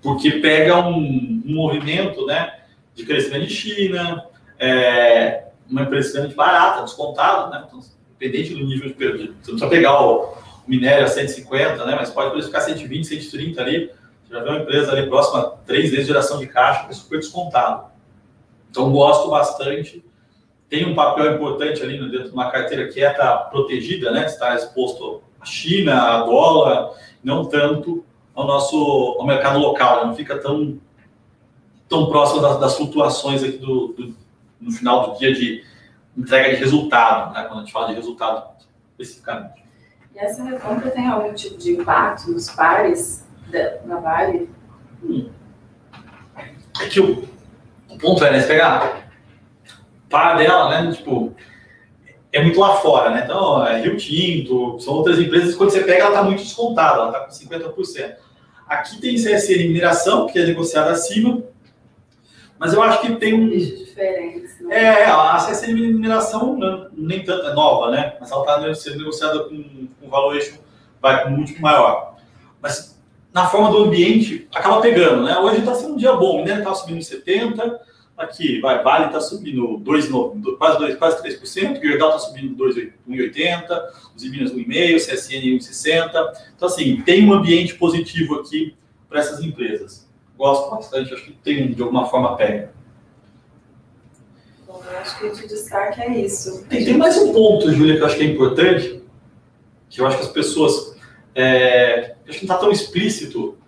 porque 0.03 0.33
pega 0.33 0.79
um, 0.79 1.43
um, 1.45 1.55
movimento 1.55 2.25
né, 2.26 2.61
de 2.95 3.05
crescimento 3.05 3.47
de 3.47 3.55
China, 3.55 4.25
é, 4.59 5.47
uma 5.69 5.83
empresa 5.83 6.29
barata, 6.29 6.83
descontada, 6.83 7.50
né? 7.50 7.65
Então, 7.67 7.81
independente 8.21 8.55
do 8.55 8.65
nível 8.65 8.88
de 8.88 8.95
perda. 8.95 9.19
Você 9.19 9.25
não 9.25 9.35
precisa 9.59 9.69
pegar 9.69 10.00
o, 10.00 10.25
o 10.25 10.35
minério 10.67 11.05
a 11.05 11.09
150, 11.09 11.85
né? 11.85 11.97
Mas 11.97 12.11
pode 12.11 12.41
ficar 12.43 12.61
120, 12.61 13.05
130 13.05 13.61
ali 13.61 13.91
já 14.30 14.40
vê 14.40 14.50
uma 14.50 14.59
empresa 14.59 14.92
ali 14.92 15.09
próxima 15.09 15.54
três 15.64 15.90
vezes 15.90 16.06
geração 16.06 16.38
de 16.38 16.47
caixa, 16.47 16.87
é 16.88 16.92
super 16.92 17.18
descontado. 17.18 17.87
Então, 18.71 18.90
gosto 18.90 19.30
bastante. 19.30 20.04
Tem 20.68 20.85
um 20.85 20.95
papel 20.95 21.35
importante 21.35 21.83
ali 21.83 21.99
dentro 22.11 22.28
de 22.28 22.35
uma 22.35 22.50
carteira 22.50 22.88
que 22.88 23.02
é 23.02 23.11
estar 23.11 23.37
protegida, 23.50 24.11
né? 24.11 24.26
Estar 24.26 24.56
exposto 24.56 25.23
à 25.40 25.45
China, 25.45 26.02
à 26.02 26.23
dólar, 26.25 26.90
não 27.23 27.45
tanto 27.45 28.04
ao 28.35 28.47
nosso 28.47 29.16
ao 29.18 29.26
mercado 29.26 29.59
local, 29.59 30.00
né? 30.00 30.06
não 30.09 30.14
fica 30.14 30.38
tão, 30.38 30.78
tão 31.88 32.06
próximo 32.11 32.42
das, 32.42 32.61
das 32.61 32.76
flutuações 32.76 33.42
aqui 33.42 33.56
do, 33.56 33.88
do, 33.88 34.14
no 34.61 34.71
final 34.71 35.11
do 35.11 35.18
dia 35.18 35.33
de 35.33 35.64
entrega 36.16 36.50
de 36.50 36.56
resultado, 36.56 37.33
né? 37.33 37.45
quando 37.45 37.61
a 37.61 37.62
gente 37.62 37.73
fala 37.73 37.88
de 37.88 37.95
resultado 37.95 38.45
especificamente. 38.99 39.64
E 40.14 40.18
essa 40.18 40.42
recompra 40.42 40.90
tem 40.90 41.06
algum 41.06 41.33
tipo 41.33 41.56
de 41.56 41.73
impacto 41.73 42.30
nos 42.30 42.50
pares 42.50 43.25
na 43.85 44.00
Vale? 44.00 44.49
Hum. 45.03 45.29
É 46.81 46.87
que 46.88 47.00
o, 47.00 47.25
o 47.88 47.99
ponto 47.99 48.25
é, 48.25 48.31
né? 48.31 48.41
Você 48.41 48.49
pegar 48.49 49.11
para 50.09 50.35
dela, 50.35 50.69
né? 50.71 50.93
Tipo, 50.93 51.35
é 52.33 52.43
muito 52.43 52.61
lá 52.61 52.76
fora, 52.76 53.11
né? 53.11 53.23
Então, 53.25 53.67
é 53.67 53.81
Rio 53.81 53.97
Tinto, 53.97 54.79
são 54.81 54.95
outras 54.95 55.19
empresas, 55.19 55.55
quando 55.55 55.71
você 55.71 55.83
pega, 55.83 56.00
ela 56.00 56.11
está 56.11 56.23
muito 56.23 56.43
descontada, 56.43 57.00
ela 57.00 57.09
está 57.09 57.21
com 57.21 57.31
50%. 57.31 58.17
Aqui 58.69 59.00
tem 59.00 59.15
CSN 59.15 59.69
Mineração, 59.69 60.26
que 60.26 60.38
é 60.38 60.45
negociada 60.45 60.91
acima, 60.91 61.43
mas 62.59 62.73
eu 62.73 62.83
acho 62.83 63.00
que 63.00 63.15
tem 63.17 63.35
um. 63.35 63.49
Diferente. 63.49 64.62
Né? 64.62 64.85
É, 64.85 65.05
a 65.05 65.37
CSN 65.37 65.73
Mineração 65.73 66.59
nem 66.93 67.25
tanto 67.25 67.47
é 67.47 67.55
nova, 67.55 67.91
né? 67.91 68.17
Mas 68.21 68.31
ela 68.31 68.41
está 68.41 68.75
sendo 68.75 68.99
negociada 68.99 69.45
com, 69.45 69.88
com 70.00 70.09
valuation, 70.09 70.57
vai 71.00 71.23
com 71.23 71.31
múltiplo 71.31 71.62
maior. 71.62 72.17
Mas 72.61 72.96
na 73.37 73.47
forma 73.50 73.71
do 73.71 73.85
ambiente, 73.85 74.49
acaba 74.55 74.81
pegando, 74.81 75.23
né? 75.23 75.37
Hoje 75.37 75.59
está 75.59 75.75
sendo 75.75 75.93
um 75.93 75.97
dia 75.99 76.14
bom, 76.14 76.43
né? 76.43 76.57
Está 76.59 76.75
subindo 76.75 77.02
70, 77.02 77.83
aqui, 78.16 78.62
vai, 78.62 78.83
Vale 78.83 79.09
está 79.09 79.21
subindo 79.21 79.76
2, 79.76 80.09
quase, 80.57 80.78
2, 80.78 80.97
quase 80.97 81.23
3%, 81.23 81.83
Gerdau 81.83 82.16
está 82.16 82.21
subindo 82.21 82.57
1,80, 82.57 83.83
os 84.16 84.25
Minas 84.25 84.55
1,5%, 84.55 84.97
CSN 84.97 85.59
1,60%. 85.59 86.33
Então, 86.57 86.66
assim, 86.66 87.02
tem 87.02 87.28
um 87.28 87.35
ambiente 87.35 87.75
positivo 87.75 88.37
aqui 88.37 88.75
para 89.07 89.21
essas 89.21 89.45
empresas. 89.45 90.09
Gosto 90.38 90.75
bastante, 90.75 91.12
acho 91.12 91.25
que 91.25 91.33
tem, 91.33 91.75
de 91.75 91.83
alguma 91.83 92.07
forma, 92.07 92.35
pega. 92.37 92.73
Bom, 94.66 94.81
eu 94.83 94.99
acho 94.99 95.19
que 95.19 95.26
o 95.26 95.47
destaque 95.47 96.00
é 96.00 96.21
isso. 96.21 96.64
Tem, 96.71 96.87
tem 96.87 96.97
mais 96.97 97.19
um 97.19 97.35
ponto, 97.35 97.71
Júlia, 97.71 97.97
que 97.97 98.00
eu 98.00 98.07
acho 98.07 98.16
que 98.16 98.23
é 98.23 98.28
importante, 98.28 99.02
que 99.90 100.00
eu 100.00 100.07
acho 100.07 100.16
que 100.16 100.25
as 100.25 100.31
pessoas 100.31 100.96
é, 101.37 102.16
acho 102.26 102.40
que 102.40 102.47
não 102.47 102.55
está 102.55 102.57
tão 102.57 102.73
explícito, 102.73 103.59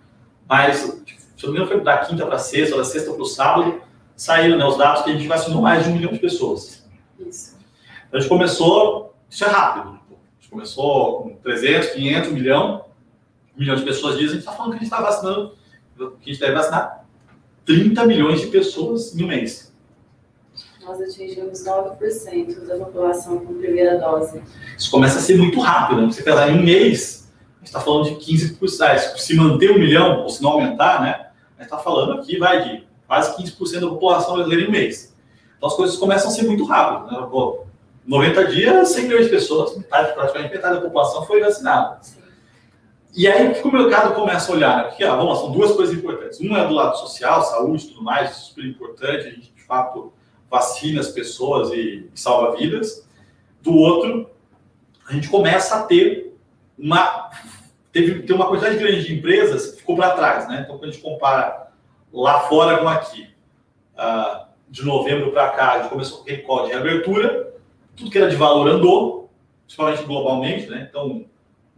mas 0.47 0.77
se 0.77 1.45
não 1.45 1.53
me 1.53 1.59
engano 1.59 1.71
foi 1.71 1.81
da 1.81 1.99
quinta 1.99 2.25
para 2.25 2.39
sexta, 2.39 2.75
ou 2.75 2.81
da 2.81 2.87
sexta 2.87 3.13
para 3.13 3.21
o 3.21 3.25
sábado, 3.25 3.81
saíram 4.15 4.57
né, 4.57 4.65
os 4.65 4.75
dados 4.75 5.03
que 5.03 5.11
a 5.11 5.13
gente 5.13 5.27
vacinou 5.27 5.61
mais 5.61 5.83
de 5.83 5.91
um 5.91 5.93
milhão 5.93 6.11
de 6.11 6.19
pessoas. 6.19 6.83
Isso. 7.19 7.55
Então, 8.07 8.17
a 8.17 8.19
gente 8.19 8.27
começou, 8.29 9.15
isso 9.29 9.45
é 9.45 9.47
rápido. 9.47 9.99
A 10.09 10.41
gente 10.41 10.49
começou 10.49 11.23
com 11.23 11.35
300, 11.35 11.89
500, 11.91 12.29
1 12.29 12.33
milhão, 12.33 12.85
1 13.55 13.59
milhão 13.59 13.75
de 13.75 13.83
pessoas 13.83 14.15
dizem, 14.15 14.29
a 14.29 14.33
gente 14.33 14.39
está 14.39 14.51
falando 14.51 14.71
que 14.71 14.77
a 14.77 14.79
gente 14.79 14.91
está 14.91 15.01
vacinando, 15.01 15.53
que 15.95 16.03
a 16.03 16.33
gente 16.33 16.39
deve 16.39 16.53
vacinar 16.53 17.05
30 17.65 18.05
milhões 18.07 18.41
de 18.41 18.47
pessoas 18.47 19.15
em 19.15 19.23
um 19.23 19.27
mês. 19.27 19.71
Nós 20.83 20.99
atingimos 20.99 21.63
9% 21.63 22.65
da 22.65 22.77
população 22.77 23.45
com 23.45 23.53
primeira 23.53 23.99
dose. 23.99 24.41
Isso 24.75 24.89
começa 24.89 25.19
a 25.19 25.21
ser 25.21 25.37
muito 25.37 25.59
rápido, 25.59 26.01
né? 26.01 26.07
Você 26.07 26.23
pensar 26.23 26.49
em 26.49 26.59
um 26.59 26.63
mês, 26.63 27.18
a 27.59 27.65
gente 27.65 27.67
está 27.67 27.81
falando 27.81 28.05
de 28.05 28.15
15%. 28.15 29.17
Se 29.17 29.35
manter 29.35 29.71
um 29.71 29.79
milhão, 29.79 30.23
ou 30.23 30.29
se 30.29 30.41
não 30.41 30.51
aumentar, 30.51 31.01
né? 31.01 31.27
A 31.57 31.63
gente 31.63 31.73
está 31.73 31.77
falando 31.77 32.13
aqui, 32.13 32.37
vai 32.37 32.63
de 32.63 32.87
quase 33.05 33.35
15% 33.35 33.81
da 33.81 33.89
população 33.89 34.35
brasileira 34.35 34.63
em 34.63 34.67
um 34.69 34.71
mês. 34.71 35.13
Então 35.57 35.67
as 35.67 35.75
coisas 35.75 35.97
começam 35.97 36.29
a 36.29 36.33
ser 36.33 36.43
muito 36.43 36.63
rápido. 36.63 37.11
Né? 37.11 37.27
Pô, 37.29 37.65
90 38.07 38.45
dias, 38.45 38.89
100 38.89 39.03
milhões 39.03 39.25
de 39.25 39.31
pessoas, 39.31 39.75
metade, 39.75 40.13
praticamente 40.13 40.53
metade 40.53 40.75
da 40.75 40.81
população 40.81 41.25
foi 41.25 41.41
vacinada. 41.41 41.99
E 43.13 43.27
aí, 43.27 43.49
o 43.49 43.53
que 43.53 43.67
o 43.67 43.71
mercado 43.71 44.13
começa 44.13 44.51
a 44.51 44.55
olhar? 44.55 44.77
Né? 44.77 44.83
Porque, 44.83 45.05
vamos 45.05 45.25
lá, 45.25 45.35
são 45.35 45.51
duas 45.51 45.71
coisas 45.73 45.97
importantes. 45.97 46.39
Uma 46.39 46.59
é 46.59 46.67
do 46.67 46.73
lado 46.73 46.97
social, 46.97 47.43
saúde 47.43 47.85
e 47.85 47.87
tudo 47.89 48.03
mais, 48.03 48.31
super 48.35 48.63
importante, 48.63 49.27
a 49.27 49.31
gente, 49.31 49.51
de 49.51 49.63
fato, 49.63 50.13
vacina 50.49 51.01
as 51.01 51.09
pessoas 51.09 51.71
e, 51.71 52.09
e 52.13 52.19
salva 52.19 52.55
vidas. 52.55 53.05
Do 53.61 53.73
outro, 53.75 54.29
a 55.07 55.13
gente 55.13 55.27
começa 55.27 55.75
a 55.75 55.83
ter 55.83 56.28
uma 56.79 57.29
teve 57.91 58.31
uma 58.33 58.47
quantidade 58.47 58.77
grande 58.77 59.05
de 59.05 59.15
empresas 59.15 59.71
que 59.71 59.77
ficou 59.79 59.95
para 59.95 60.11
trás, 60.11 60.47
né? 60.47 60.61
Então, 60.63 60.77
quando 60.77 60.89
a 60.89 60.93
gente 60.93 61.03
compara 61.03 61.71
lá 62.13 62.41
fora 62.41 62.77
com 62.77 62.87
aqui, 62.87 63.27
uh, 63.95 64.47
de 64.69 64.85
novembro 64.85 65.31
para 65.31 65.49
cá, 65.49 65.71
a 65.73 65.79
gente 65.79 65.89
começou 65.89 66.17
com 66.17 66.23
aquele 66.23 66.41
código 66.43 66.67
de 66.67 66.73
reabertura, 66.73 67.53
tudo 67.95 68.11
que 68.11 68.17
era 68.17 68.29
de 68.29 68.35
valor 68.35 68.67
andou, 68.67 69.31
principalmente 69.65 70.03
globalmente, 70.03 70.67
né? 70.67 70.87
Então, 70.89 71.25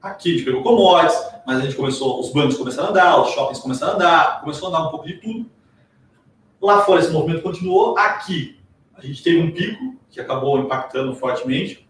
aqui 0.01 0.29
a 0.29 0.34
gente 0.34 0.46
pegou 0.46 0.62
commodities, 0.62 1.17
mas 1.46 1.60
a 1.60 1.62
gente 1.62 1.75
começou, 1.75 2.20
os 2.20 2.31
bancos 2.31 2.58
começaram 2.58 2.89
a 2.89 2.91
andar, 2.91 3.22
os 3.22 3.29
shoppings 3.29 3.60
começaram 3.60 3.93
a 3.93 3.96
andar, 3.96 4.41
começou 4.41 4.67
a 4.67 4.70
andar 4.70 4.88
um 4.88 4.91
pouco 4.91 5.08
de 5.08 5.13
tudo. 5.13 5.50
Lá 6.62 6.84
fora 6.84 7.00
esse 7.00 7.12
movimento 7.12 7.41
continuou, 7.41 7.98
aqui 7.98 8.60
a 8.93 9.01
gente 9.01 9.24
teve 9.24 9.39
um 9.39 9.51
pico 9.51 9.96
que 10.10 10.20
acabou 10.20 10.60
impactando 10.60 11.15
fortemente, 11.15 11.88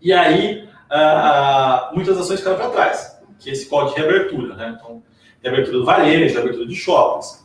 e 0.00 0.12
aí 0.12 0.68
uh, 0.94 1.94
muitas 1.94 2.16
ações 2.18 2.38
ficaram 2.38 2.56
para 2.56 2.70
trás, 2.70 3.20
que 3.38 3.50
é 3.50 3.52
esse 3.52 3.66
código 3.66 3.94
de 3.94 4.00
reabertura, 4.00 4.54
né? 4.54 4.78
Então, 4.78 5.02
reabertura 5.42 5.78
do 5.78 5.84
varejo, 5.84 6.34
reabertura 6.34 6.66
de 6.66 6.74
shoppings. 6.74 7.44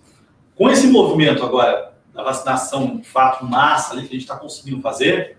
Com 0.56 0.70
esse 0.70 0.88
movimento 0.88 1.44
agora 1.44 1.94
da 2.14 2.24
vacinação, 2.24 2.98
de 2.98 3.08
fato, 3.08 3.46
massa 3.46 3.94
ali 3.94 4.04
que 4.04 4.10
a 4.10 4.12
gente 4.12 4.22
está 4.22 4.38
conseguindo 4.38 4.82
fazer, 4.82 5.38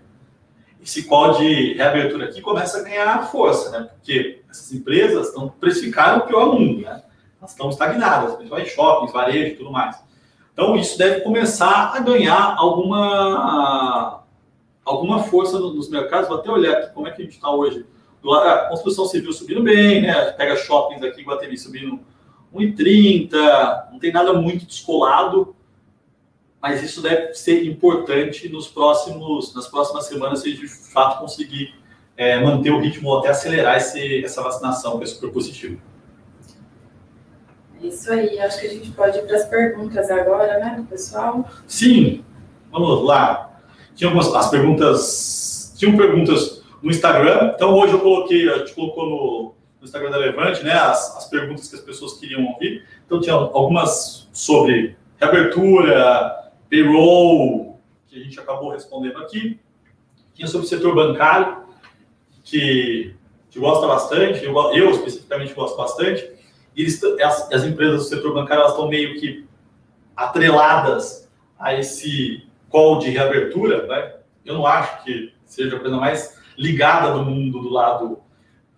esse 0.83 1.03
call 1.03 1.33
de 1.33 1.73
reabertura 1.73 2.25
aqui 2.25 2.41
começa 2.41 2.79
a 2.79 2.83
ganhar 2.83 3.31
força, 3.31 3.69
né? 3.69 3.89
Porque 3.93 4.41
essas 4.49 4.71
empresas 4.73 5.27
estão 5.27 5.47
precificando 5.47 6.23
o 6.23 6.27
pior 6.27 6.53
mundo, 6.53 6.81
né? 6.81 7.03
Elas 7.39 7.51
estão 7.51 7.69
estagnadas, 7.69 8.35
principalmente 8.35 8.71
shoppings, 8.71 9.13
varejo 9.13 9.53
e 9.53 9.55
tudo 9.57 9.71
mais. 9.71 10.03
Então, 10.53 10.75
isso 10.75 10.97
deve 10.97 11.21
começar 11.21 11.93
a 11.95 11.99
ganhar 11.99 12.55
alguma, 12.57 14.23
alguma 14.83 15.23
força 15.23 15.59
nos 15.59 15.89
mercados. 15.89 16.27
Vou 16.27 16.37
até 16.37 16.49
olhar 16.49 16.77
aqui 16.77 16.93
como 16.93 17.07
é 17.07 17.11
que 17.11 17.21
a 17.21 17.25
gente 17.25 17.35
está 17.35 17.49
hoje. 17.49 17.85
A 18.23 18.67
construção 18.69 19.05
civil 19.05 19.33
subindo 19.33 19.63
bem, 19.63 20.01
né? 20.01 20.31
Pega 20.31 20.55
shoppings 20.55 21.03
aqui, 21.03 21.23
Guatemi 21.23 21.57
subindo 21.57 21.99
1,30, 22.53 23.91
não 23.91 23.99
tem 23.99 24.11
nada 24.11 24.33
muito 24.33 24.65
descolado 24.65 25.55
mas 26.61 26.83
isso 26.83 27.01
deve 27.01 27.33
ser 27.33 27.65
importante 27.65 28.47
nos 28.47 28.67
próximos, 28.67 29.55
nas 29.55 29.67
próximas 29.67 30.05
semanas, 30.05 30.41
se 30.41 30.47
a 30.47 30.51
gente 30.51 30.61
de 30.61 30.67
fato 30.67 31.19
conseguir 31.19 31.73
é, 32.15 32.39
manter 32.39 32.69
o 32.69 32.79
ritmo 32.79 33.09
ou 33.09 33.19
até 33.19 33.29
acelerar 33.29 33.77
esse, 33.77 34.23
essa 34.23 34.43
vacinação, 34.43 34.99
que 34.99 35.05
é 35.05 35.07
super 35.07 35.31
positivo. 35.31 35.81
Isso 37.81 38.11
aí, 38.11 38.37
acho 38.39 38.61
que 38.61 38.67
a 38.67 38.69
gente 38.69 38.91
pode 38.91 39.17
ir 39.17 39.25
para 39.25 39.37
as 39.37 39.45
perguntas 39.45 40.11
agora, 40.11 40.59
né, 40.59 40.85
pessoal? 40.87 41.49
Sim, 41.65 42.23
vamos 42.71 43.03
lá. 43.05 43.59
Tinha 43.95 44.07
algumas 44.07 44.31
as 44.35 44.51
perguntas, 44.51 45.73
tinham 45.79 45.97
perguntas 45.97 46.60
no 46.81 46.89
Instagram, 46.89 47.53
então 47.55 47.73
hoje 47.75 47.93
eu 47.93 47.99
coloquei, 47.99 48.49
a 48.49 48.57
gente 48.59 48.73
colocou 48.73 49.05
no, 49.05 49.55
no 49.79 49.85
Instagram 49.85 50.09
da 50.09 50.17
Levante, 50.17 50.63
né, 50.63 50.73
as, 50.73 51.15
as 51.17 51.29
perguntas 51.29 51.67
que 51.67 51.75
as 51.75 51.81
pessoas 51.81 52.13
queriam 52.13 52.45
ouvir. 52.45 52.85
Então 53.05 53.21
tinha 53.21 53.35
algumas 53.35 54.27
sobre 54.33 54.95
reabertura, 55.19 56.51
payroll, 56.69 57.79
que 58.07 58.19
a 58.19 58.23
gente 58.23 58.39
acabou 58.39 58.71
respondendo 58.71 59.17
aqui. 59.19 59.59
Tinha 60.33 60.47
sobre 60.47 60.65
o 60.65 60.69
setor 60.69 60.95
bancário, 60.95 61.61
que, 62.43 63.13
que 63.49 63.59
gosta 63.59 63.87
bastante, 63.87 64.43
eu, 64.43 64.55
eu 64.73 64.91
especificamente 64.91 65.53
gosto 65.53 65.77
bastante. 65.77 66.29
E 66.75 66.81
eles, 66.81 67.01
as, 67.03 67.51
as, 67.51 67.63
empresas 67.65 68.03
do 68.03 68.09
setor 68.09 68.33
bancário 68.33 68.65
estão 68.65 68.87
meio 68.87 69.19
que 69.19 69.45
atreladas 70.15 71.29
a 71.59 71.75
esse 71.75 72.47
call 72.69 72.99
de 72.99 73.09
reabertura. 73.09 73.85
Né? 73.85 74.15
Eu 74.45 74.55
não 74.55 74.65
acho 74.65 75.03
que 75.03 75.33
seja 75.45 75.75
a 75.75 75.79
coisa 75.79 75.97
mais 75.97 76.40
ligada 76.57 77.11
do 77.11 77.23
mundo 77.23 77.59
do 77.59 77.69
lado 77.69 78.19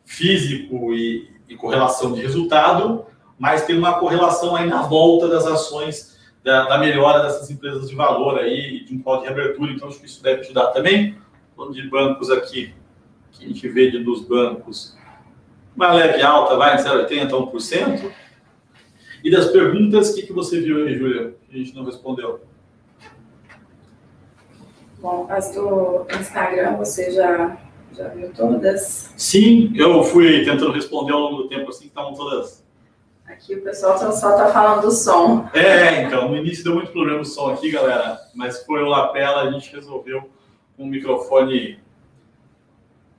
físico 0.06 0.94
e, 0.94 1.30
e 1.48 1.56
correlação 1.56 2.14
de 2.14 2.22
resultado, 2.22 3.06
mas 3.38 3.66
tem 3.66 3.78
uma 3.78 4.00
correlação 4.00 4.56
aí 4.56 4.68
na 4.68 4.84
volta 4.84 5.28
das 5.28 5.46
ações 5.46 6.18
da, 6.44 6.68
da, 6.68 6.78
melhora 6.78 7.24
dessas 7.24 7.50
empresas 7.50 7.90
de 7.90 7.96
valor 7.96 8.40
aí, 8.40 8.84
de 8.84 8.94
um 8.94 9.02
call 9.02 9.20
de 9.20 9.26
reabertura, 9.26 9.72
então 9.72 9.88
acho 9.88 10.00
que 10.00 10.06
isso 10.06 10.22
deve 10.22 10.42
ajudar 10.42 10.68
também. 10.68 11.18
Falando 11.56 11.74
de 11.74 11.88
bancos 11.88 12.30
aqui, 12.30 12.74
que 13.32 13.46
a 13.46 13.48
gente 13.48 13.68
vê 13.70 13.90
de, 13.92 14.04
dos 14.04 14.22
bancos, 14.22 14.98
uma 15.76 15.92
leve 15.94 16.22
alta, 16.22 16.56
vai 16.56 16.76
em 16.76 16.84
0,80% 16.84 17.28
a 17.28 17.52
1%. 17.52 18.12
E 19.24 19.32
das 19.32 19.48
perguntas, 19.48 20.10
o 20.10 20.16
que, 20.16 20.24
que 20.24 20.34
você 20.34 20.60
viu 20.60 20.86
aí, 20.86 20.98
Júlia, 20.98 21.36
a 21.52 21.58
gente 21.58 21.74
não 21.74 21.86
respondeu? 21.86 22.42
Bom, 25.04 25.28
as 25.30 25.54
do 25.54 26.06
Instagram 26.18 26.78
você 26.78 27.12
já, 27.12 27.58
já 27.92 28.08
viu 28.08 28.32
todas? 28.34 29.14
Sim, 29.18 29.70
eu 29.76 30.02
fui 30.02 30.46
tentando 30.46 30.72
responder 30.72 31.12
ao 31.12 31.20
longo 31.20 31.44
do 31.44 31.50
tempo, 31.50 31.70
assim, 31.70 31.82
que 31.82 31.88
estavam 31.88 32.14
todas 32.14 32.64
Aqui 33.26 33.56
o 33.56 33.62
pessoal 33.62 33.98
só 34.00 34.12
está 34.12 34.48
falando 34.54 34.84
do 34.84 34.92
som. 34.92 35.50
É, 35.54 36.04
então, 36.04 36.30
no 36.30 36.38
início 36.38 36.64
deu 36.64 36.76
muito 36.76 36.94
problema 36.94 37.20
o 37.20 37.26
som 37.26 37.50
aqui, 37.50 37.70
galera, 37.70 38.18
mas 38.34 38.66
foi 38.66 38.82
o 38.82 38.88
lapela, 38.88 39.42
a 39.42 39.52
gente 39.52 39.76
resolveu 39.76 40.30
um 40.80 40.86
microfone 40.86 41.80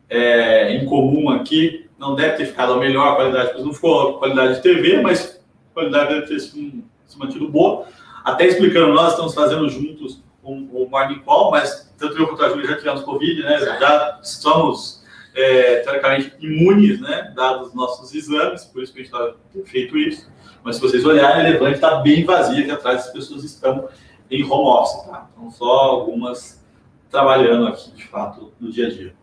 é, 0.09 0.73
em 0.73 0.87
comum 0.87 1.29
aqui. 1.29 1.91
Não 1.99 2.15
deve 2.15 2.39
ter 2.39 2.47
ficado 2.47 2.73
a 2.73 2.79
melhor 2.79 3.15
qualidade, 3.15 3.49
porque 3.49 3.63
não 3.63 3.75
ficou 3.75 4.17
a 4.17 4.19
qualidade 4.21 4.55
de 4.55 4.63
TV, 4.63 5.03
mas 5.03 5.39
a 5.71 5.75
qualidade 5.75 6.15
deve 6.15 6.29
ter 6.29 6.41
se 6.41 6.83
mantido 7.19 7.47
boa. 7.47 7.87
Até 8.25 8.47
explicando, 8.47 8.95
nós 8.95 9.11
estamos 9.11 9.35
fazendo 9.35 9.69
juntos 9.69 10.24
o 10.53 10.89
Morning 10.89 11.21
Call, 11.21 11.51
mas 11.51 11.93
tanto 11.99 12.19
eu 12.19 12.29
quanto 12.29 12.45
a 12.45 12.49
Júlia 12.51 12.69
já 12.69 12.77
tivemos 12.77 13.03
Covid, 13.03 13.43
né? 13.43 13.59
Já 13.59 14.21
somos 14.23 15.05
é, 15.35 15.77
teoricamente 15.77 16.33
imunes, 16.41 17.01
né, 17.01 17.33
dados 17.35 17.69
os 17.69 17.75
nossos 17.75 18.15
exames, 18.15 18.65
por 18.65 18.83
isso 18.83 18.93
que 18.93 19.01
a 19.01 19.05
gente 19.05 19.13
está 19.13 19.35
feito 19.65 19.99
isso. 19.99 20.31
Mas 20.63 20.77
se 20.77 20.83
vocês 20.83 21.05
olharem, 21.05 21.45
a 21.45 21.51
Levante 21.51 21.75
está 21.75 21.97
bem 21.97 22.25
vazia, 22.25 22.65
que 22.65 22.71
atrás 22.71 23.07
as 23.07 23.13
pessoas 23.13 23.45
estão 23.45 23.89
em 24.31 24.43
home 24.45 24.69
office, 24.69 25.05
tá? 25.05 25.29
Então, 25.33 25.51
só 25.51 25.67
algumas 25.67 26.65
trabalhando 27.11 27.67
aqui, 27.67 27.91
de 27.93 28.07
fato, 28.07 28.53
no 28.59 28.71
dia 28.71 28.87
a 28.87 28.91
dia. 28.91 29.15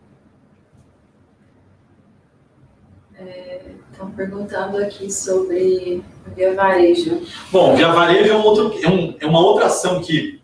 Estão 3.91 4.09
é, 4.09 4.11
perguntando 4.15 4.77
aqui 4.77 5.11
sobre 5.11 6.03
Via 6.35 6.53
Varejo. 6.53 7.21
Bom, 7.51 7.75
Via 7.75 7.91
Varejo 7.91 8.31
é, 8.31 8.35
um 8.35 8.43
outro, 8.43 8.79
é, 8.83 8.89
um, 8.89 9.15
é 9.19 9.25
uma 9.25 9.39
outra 9.39 9.67
ação 9.67 10.01
que, 10.01 10.40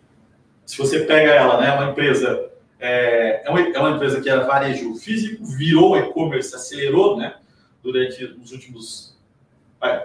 se 0.68 0.76
você 0.76 1.00
pega 1.00 1.32
ela, 1.32 1.58
né, 1.58 1.72
uma 1.72 1.90
empresa 1.90 2.50
é, 2.78 3.42
é, 3.46 3.50
uma, 3.50 3.58
é 3.58 3.78
uma 3.78 3.90
empresa 3.92 4.20
que 4.20 4.28
era 4.28 4.44
varejo 4.44 4.94
físico, 4.96 5.42
virou 5.46 5.96
e-commerce, 5.96 6.54
acelerou, 6.54 7.16
né? 7.16 7.36
Durante 7.82 8.22
os 8.22 8.52
últimos 8.52 9.16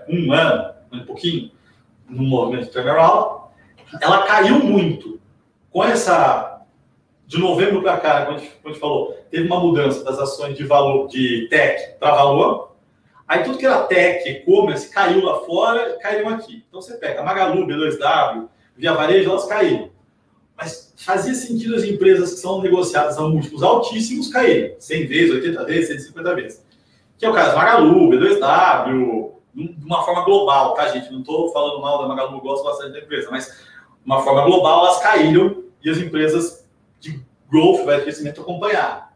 um 0.07 0.31
ano, 0.31 0.73
um 0.89 1.05
pouquinho, 1.05 1.51
no 2.07 2.23
movimento 2.23 2.67
de 2.67 2.71
turnaround. 2.71 3.49
Ela 3.99 4.25
caiu 4.25 4.59
muito. 4.59 5.19
Com 5.69 5.83
essa. 5.83 6.61
De 7.27 7.37
novembro 7.39 7.81
para 7.81 7.97
cá, 7.97 8.25
como 8.25 8.37
a, 8.37 8.39
gente, 8.39 8.53
a 8.63 8.67
gente 8.69 8.79
falou, 8.79 9.17
teve 9.29 9.45
uma 9.47 9.59
mudança 9.59 10.01
das 10.03 10.17
ações 10.17 10.55
de 10.55 10.63
valor 10.63 11.07
de 11.07 11.47
tech 11.49 11.97
para 11.99 12.15
valor. 12.15 12.75
Aí 13.27 13.43
tudo 13.43 13.57
que 13.57 13.65
era 13.65 13.83
tech, 13.83 14.29
e-commerce, 14.29 14.89
caiu 14.89 15.25
lá 15.25 15.39
fora, 15.39 15.97
caíram 15.99 16.29
aqui. 16.29 16.63
Então 16.69 16.81
você 16.81 16.95
pega 16.95 17.23
Magalu, 17.23 17.65
B2W, 17.65 18.47
Via 18.77 18.93
Varejo, 18.93 19.29
elas 19.29 19.45
caíram. 19.45 19.92
Mas 20.55 20.93
fazia 20.97 21.33
sentido 21.33 21.75
as 21.75 21.83
empresas 21.83 22.33
que 22.33 22.39
são 22.39 22.61
negociadas 22.61 23.17
a 23.17 23.21
múltiplos 23.21 23.63
altíssimos 23.63 24.29
caírem, 24.29 24.75
100 24.79 25.07
vezes, 25.07 25.31
80 25.31 25.65
vezes, 25.65 25.87
150 25.87 26.35
vezes. 26.35 26.65
Que 27.17 27.25
é 27.25 27.29
o 27.29 27.33
caso 27.33 27.55
Magalu, 27.55 28.09
B2W, 28.09 29.31
de 29.53 29.85
uma 29.85 30.03
forma 30.03 30.23
global, 30.23 30.73
tá, 30.73 30.89
gente? 30.89 31.11
Não 31.11 31.19
estou 31.19 31.51
falando 31.51 31.81
mal 31.81 32.01
da 32.01 32.07
Magalu, 32.07 32.41
gosto 32.41 32.63
bastante 32.63 32.93
da 32.93 32.99
empresa, 32.99 33.29
mas 33.31 33.47
de 33.47 34.05
uma 34.05 34.21
forma 34.21 34.43
global 34.43 34.85
elas 34.85 34.99
caíram 34.99 35.63
e 35.83 35.89
as 35.89 35.97
empresas 35.97 36.65
de 36.99 37.23
growth, 37.49 37.85
vai 37.85 38.01
crescimento 38.01 38.41
acompanhar. 38.41 39.13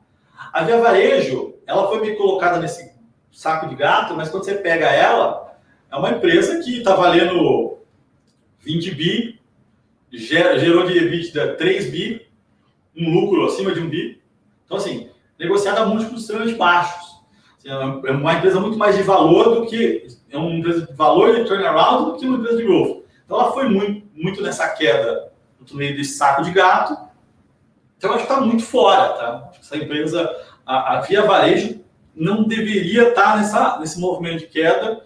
A 0.54 0.64
Via 0.64 0.80
Varejo, 0.80 1.56
ela 1.66 1.88
foi 1.88 2.02
meio 2.02 2.18
colocada 2.18 2.60
nesse 2.60 2.94
saco 3.32 3.68
de 3.68 3.76
gato, 3.76 4.16
mas 4.16 4.30
quando 4.30 4.46
você 4.46 4.56
pega 4.56 4.88
ela, 4.88 5.58
é 5.92 5.96
uma 5.96 6.12
empresa 6.12 6.60
que 6.64 6.80
está 6.80 6.96
valendo 6.96 7.78
20 8.60 8.96
bi, 8.96 9.37
gerou 10.18 10.86
de 10.86 10.98
EBITDA 10.98 11.56
3 11.56 11.92
bi, 11.92 12.28
um 12.96 13.14
lucro 13.14 13.46
acima 13.46 13.72
de 13.72 13.80
um 13.80 13.90
bi. 13.90 14.22
Então, 14.66 14.78
assim, 14.78 15.10
negociada 15.40 15.82
a 15.82 15.86
múltiplos 15.86 16.22
extremamente 16.22 16.58
baixos. 16.58 17.18
Assim, 17.58 17.70
é 17.70 18.12
uma 18.12 18.34
empresa 18.34 18.60
muito 18.60 18.78
mais 18.78 18.96
de 18.96 19.04
valor 19.04 19.56
do 19.56 19.66
que 19.68 20.08
é 20.30 20.38
uma 20.38 20.52
empresa 20.52 20.86
de 20.86 20.94
valor 20.94 21.36
de 21.36 21.46
turnaround 21.46 22.12
do 22.12 22.18
que 22.18 22.26
uma 22.26 22.38
empresa 22.38 22.58
de 22.58 22.64
growth. 22.64 23.04
Então, 23.26 23.40
ela 23.40 23.52
foi 23.52 23.70
muito, 23.70 24.08
muito 24.14 24.42
nessa 24.42 24.68
queda 24.70 25.32
no 25.60 25.78
meio 25.78 25.96
desse 25.96 26.18
saco 26.18 26.44
de 26.44 26.52
gato. 26.52 26.98
Então, 27.98 28.12
acho 28.12 28.26
que 28.26 28.32
está 28.32 28.42
muito 28.42 28.64
fora, 28.64 29.10
tá? 29.10 29.52
Essa 29.60 29.78
empresa, 29.78 30.30
a, 30.66 30.98
a 30.98 31.02
Via 31.02 31.24
Varejo, 31.24 31.80
não 32.16 32.44
deveria 32.44 33.10
estar 33.10 33.34
tá 33.34 33.38
nessa, 33.38 33.80
nesse 33.80 34.00
movimento 34.00 34.40
de 34.40 34.48
queda. 34.48 35.04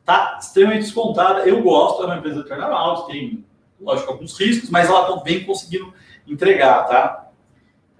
Está 0.00 0.38
extremamente 0.40 0.82
descontada. 0.82 1.48
Eu 1.48 1.62
gosto, 1.62 2.02
é 2.02 2.06
uma 2.06 2.16
empresa 2.16 2.42
de 2.42 2.48
turnaround, 2.48 3.06
tem, 3.06 3.44
lógico, 3.82 4.12
alguns 4.12 4.38
riscos, 4.38 4.70
mas 4.70 4.88
ela 4.88 5.22
vem 5.22 5.44
conseguindo 5.44 5.92
entregar, 6.26 6.86
tá? 6.86 7.30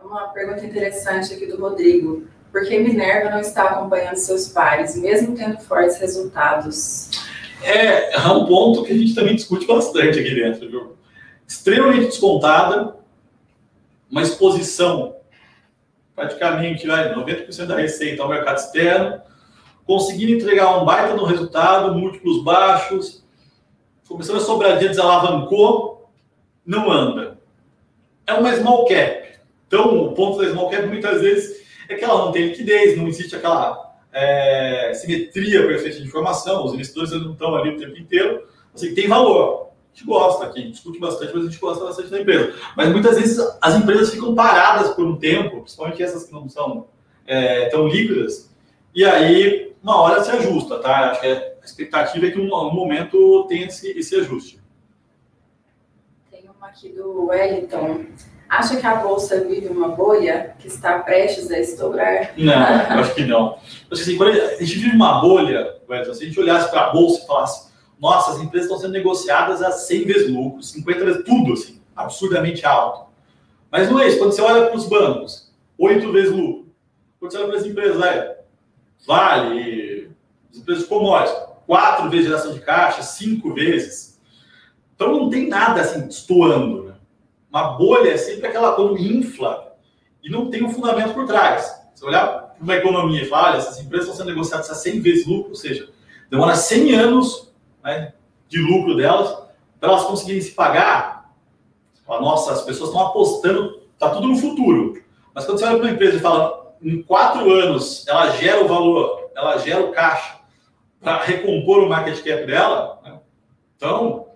Uma 0.03 0.29
pergunta 0.29 0.65
interessante 0.65 1.35
aqui 1.35 1.47
do 1.47 1.61
Rodrigo. 1.61 2.27
Por 2.51 2.63
que 2.67 2.79
Minerva 2.79 3.31
não 3.31 3.41
está 3.41 3.65
acompanhando 3.65 4.17
seus 4.17 4.49
pares, 4.49 4.97
mesmo 4.97 5.35
tendo 5.35 5.59
fortes 5.61 5.99
resultados? 5.99 7.11
É, 7.63 8.15
é 8.15 8.29
um 8.29 8.47
ponto 8.47 8.85
que 8.85 8.93
a 8.93 8.97
gente 8.97 9.15
também 9.15 9.35
discute 9.35 9.67
bastante 9.67 10.19
aqui 10.19 10.35
dentro, 10.35 10.69
viu? 10.69 10.97
Extremamente 11.47 12.07
descontada, 12.07 12.97
uma 14.11 14.23
exposição 14.23 15.17
praticamente 16.15 16.87
vai, 16.87 17.15
90% 17.15 17.67
da 17.67 17.77
receita 17.77 18.23
ao 18.23 18.29
mercado 18.29 18.59
externo, 18.59 19.21
conseguindo 19.85 20.33
entregar 20.33 20.81
um 20.81 20.85
baita 20.85 21.15
no 21.15 21.25
resultado, 21.25 21.95
múltiplos 21.95 22.45
baixos, 22.45 23.22
começando 24.13 24.37
a 24.37 24.41
sobradinha 24.41 24.91
desalavancou, 24.91 26.11
não 26.65 26.91
anda. 26.91 27.39
É 28.27 28.35
uma 28.35 28.55
small 28.55 28.85
cap. 28.87 29.33
Então, 29.67 30.05
o 30.05 30.13
ponto 30.13 30.39
da 30.39 30.51
small 30.51 30.71
cap 30.71 30.87
muitas 30.87 31.21
vezes 31.21 31.63
é 31.89 31.95
que 31.95 32.05
ela 32.05 32.27
não 32.27 32.33
tem 32.33 32.49
liquidez, 32.49 32.97
não 32.97 33.09
existe 33.09 33.35
aquela 33.35 33.97
é, 34.13 34.93
simetria 34.95 35.67
perfeita 35.67 35.99
de 35.99 36.07
informação, 36.07 36.65
os 36.65 36.75
investidores 36.75 37.11
não 37.13 37.33
estão 37.33 37.55
ali 37.55 37.71
o 37.71 37.79
tempo 37.79 37.99
inteiro, 37.99 38.47
assim, 38.75 38.95
tem 38.95 39.09
valor. 39.09 39.63
A 39.93 39.95
gente 39.95 40.07
gosta 40.07 40.47
aqui, 40.47 40.61
a 40.61 40.63
gente 40.63 40.73
discute 40.73 40.99
bastante, 40.99 41.33
mas 41.35 41.45
a 41.45 41.51
gente 41.51 41.61
gosta 41.61 41.85
bastante 41.85 42.09
da 42.09 42.21
empresa. 42.21 42.55
Mas 42.77 42.89
muitas 42.91 43.19
vezes 43.19 43.39
as 43.61 43.75
empresas 43.75 44.11
ficam 44.11 44.35
paradas 44.35 44.95
por 44.95 45.05
um 45.05 45.17
tempo, 45.17 45.61
principalmente 45.61 46.03
essas 46.03 46.25
que 46.25 46.33
não 46.33 46.49
são 46.49 46.87
é, 47.27 47.67
tão 47.67 47.89
líquidas, 47.89 48.51
e 48.95 49.05
aí 49.05 49.73
uma 49.83 50.01
hora 50.01 50.23
se 50.23 50.31
ajusta, 50.31 50.79
tá? 50.79 51.11
Acho 51.11 51.21
que 51.21 51.52
a 51.63 51.65
expectativa 51.65 52.27
é 52.27 52.31
que 52.31 52.41
um, 52.41 52.53
um 52.53 52.75
momento 52.75 53.47
tenha 53.49 53.67
esse, 53.67 53.91
esse 53.97 54.17
ajuste. 54.17 54.61
Tem 56.31 56.43
uma 56.45 56.69
aqui 56.69 56.89
do 56.89 57.27
Wellington. 57.27 58.07
Acha 58.49 58.77
que 58.77 58.87
a 58.87 58.97
bolsa 58.97 59.45
vive 59.45 59.69
uma 59.69 59.89
bolha 59.89 60.55
que 60.59 60.67
está 60.67 60.99
prestes 60.99 61.51
a 61.51 61.59
estourar? 61.59 62.35
Não, 62.37 62.53
acho 62.53 63.15
que 63.15 63.25
não. 63.25 63.57
Assim, 63.91 64.17
quando 64.17 64.33
a 64.33 64.57
gente 64.57 64.79
vive 64.79 64.95
uma 64.95 65.21
bolha, 65.21 65.81
Wellington, 65.89 66.15
se 66.15 66.25
a 66.25 66.27
gente 66.27 66.41
olhasse 66.41 66.71
para 66.71 66.89
a 66.89 66.93
bolsa 66.93 67.23
e 67.23 67.27
falasse 67.27 67.73
nossa, 67.99 68.33
as 68.33 68.39
empresas 68.41 68.67
estão 68.67 68.81
sendo 68.81 68.93
negociadas 68.93 69.63
a 69.63 69.71
100 69.71 70.05
vezes 70.05 70.29
lucro, 70.29 70.61
50 70.61 71.05
vezes, 71.05 71.25
tudo 71.25 71.53
assim, 71.53 71.81
absurdamente 71.95 72.67
alto. 72.67 73.09
Mas 73.71 73.89
não 73.89 74.01
é 74.01 74.09
isso. 74.09 74.19
Quando 74.19 74.33
você 74.33 74.43
olha 74.43 74.67
para 74.67 74.77
os 74.77 74.89
bancos, 74.89 75.55
8 75.79 76.11
vezes 76.11 76.33
lucro. 76.33 76.67
Quando 77.21 77.31
você 77.31 77.39
olha 77.39 77.47
para 77.47 77.59
as 77.59 77.65
empresas, 77.65 78.03
é, 78.03 78.43
Vale, 79.07 80.11
as 80.51 80.59
empresas 80.59 80.85
de 80.85 80.89
commodities, 80.89 81.52
4 81.73 82.11
vezes 82.11 82.27
geração 82.27 82.53
de 82.53 82.61
caixa, 82.61 83.03
5 83.03 83.55
vezes. 83.55 84.21
Então 84.95 85.11
não 85.11 85.31
tem 85.31 85.49
nada 85.49 85.81
assim 85.81 86.07
estourando. 86.07 86.83
Né? 86.83 86.95
Uma 87.49 87.79
bolha 87.79 88.11
é 88.11 88.17
sempre 88.19 88.47
aquela 88.47 88.73
quando 88.73 88.99
infla 88.99 89.75
e 90.23 90.29
não 90.29 90.51
tem 90.51 90.63
um 90.63 90.71
fundamento 90.71 91.15
por 91.15 91.27
trás. 91.27 91.75
Você 91.95 92.05
olhar 92.05 92.29
para 92.29 92.63
uma 92.63 92.77
economia 92.77 93.25
e 93.25 93.31
olha, 93.31 93.57
essas 93.57 93.81
empresas 93.81 94.07
estão 94.07 94.19
sendo 94.19 94.35
negociadas 94.35 94.69
a 94.69 94.75
100 94.75 95.01
vezes 95.01 95.27
lucro, 95.27 95.49
ou 95.49 95.55
seja, 95.55 95.89
demora 96.31 96.55
100 96.55 96.95
anos 96.95 97.51
né, 97.83 98.13
de 98.51 98.61
lucro 98.61 98.95
delas, 98.95 99.35
para 99.81 99.93
elas 99.93 100.05
conseguirem 100.05 100.43
se 100.43 100.51
pagar. 100.51 101.33
Nossa, 102.07 102.53
as 102.53 102.61
pessoas 102.61 102.91
estão 102.91 103.07
apostando, 103.07 103.81
está 103.95 104.11
tudo 104.11 104.29
no 104.29 104.37
futuro. 104.37 105.03
Mas 105.35 105.47
quando 105.47 105.59
você 105.59 105.65
olha 105.65 105.77
para 105.77 105.87
uma 105.87 105.95
empresa 105.95 106.19
e 106.19 106.21
fala, 106.21 106.75
em 106.83 107.03
quatro 107.03 107.51
anos 107.51 108.07
ela 108.07 108.29
gera 108.33 108.63
o 108.63 108.69
valor, 108.69 109.31
ela 109.35 109.57
gera 109.57 109.81
o 109.81 109.91
caixa 109.91 110.42
para 111.03 111.23
recompor 111.25 111.83
o 111.83 111.89
market 111.89 112.23
cap 112.23 112.47
dela, 112.47 113.01
né? 113.05 113.19
então 113.77 114.27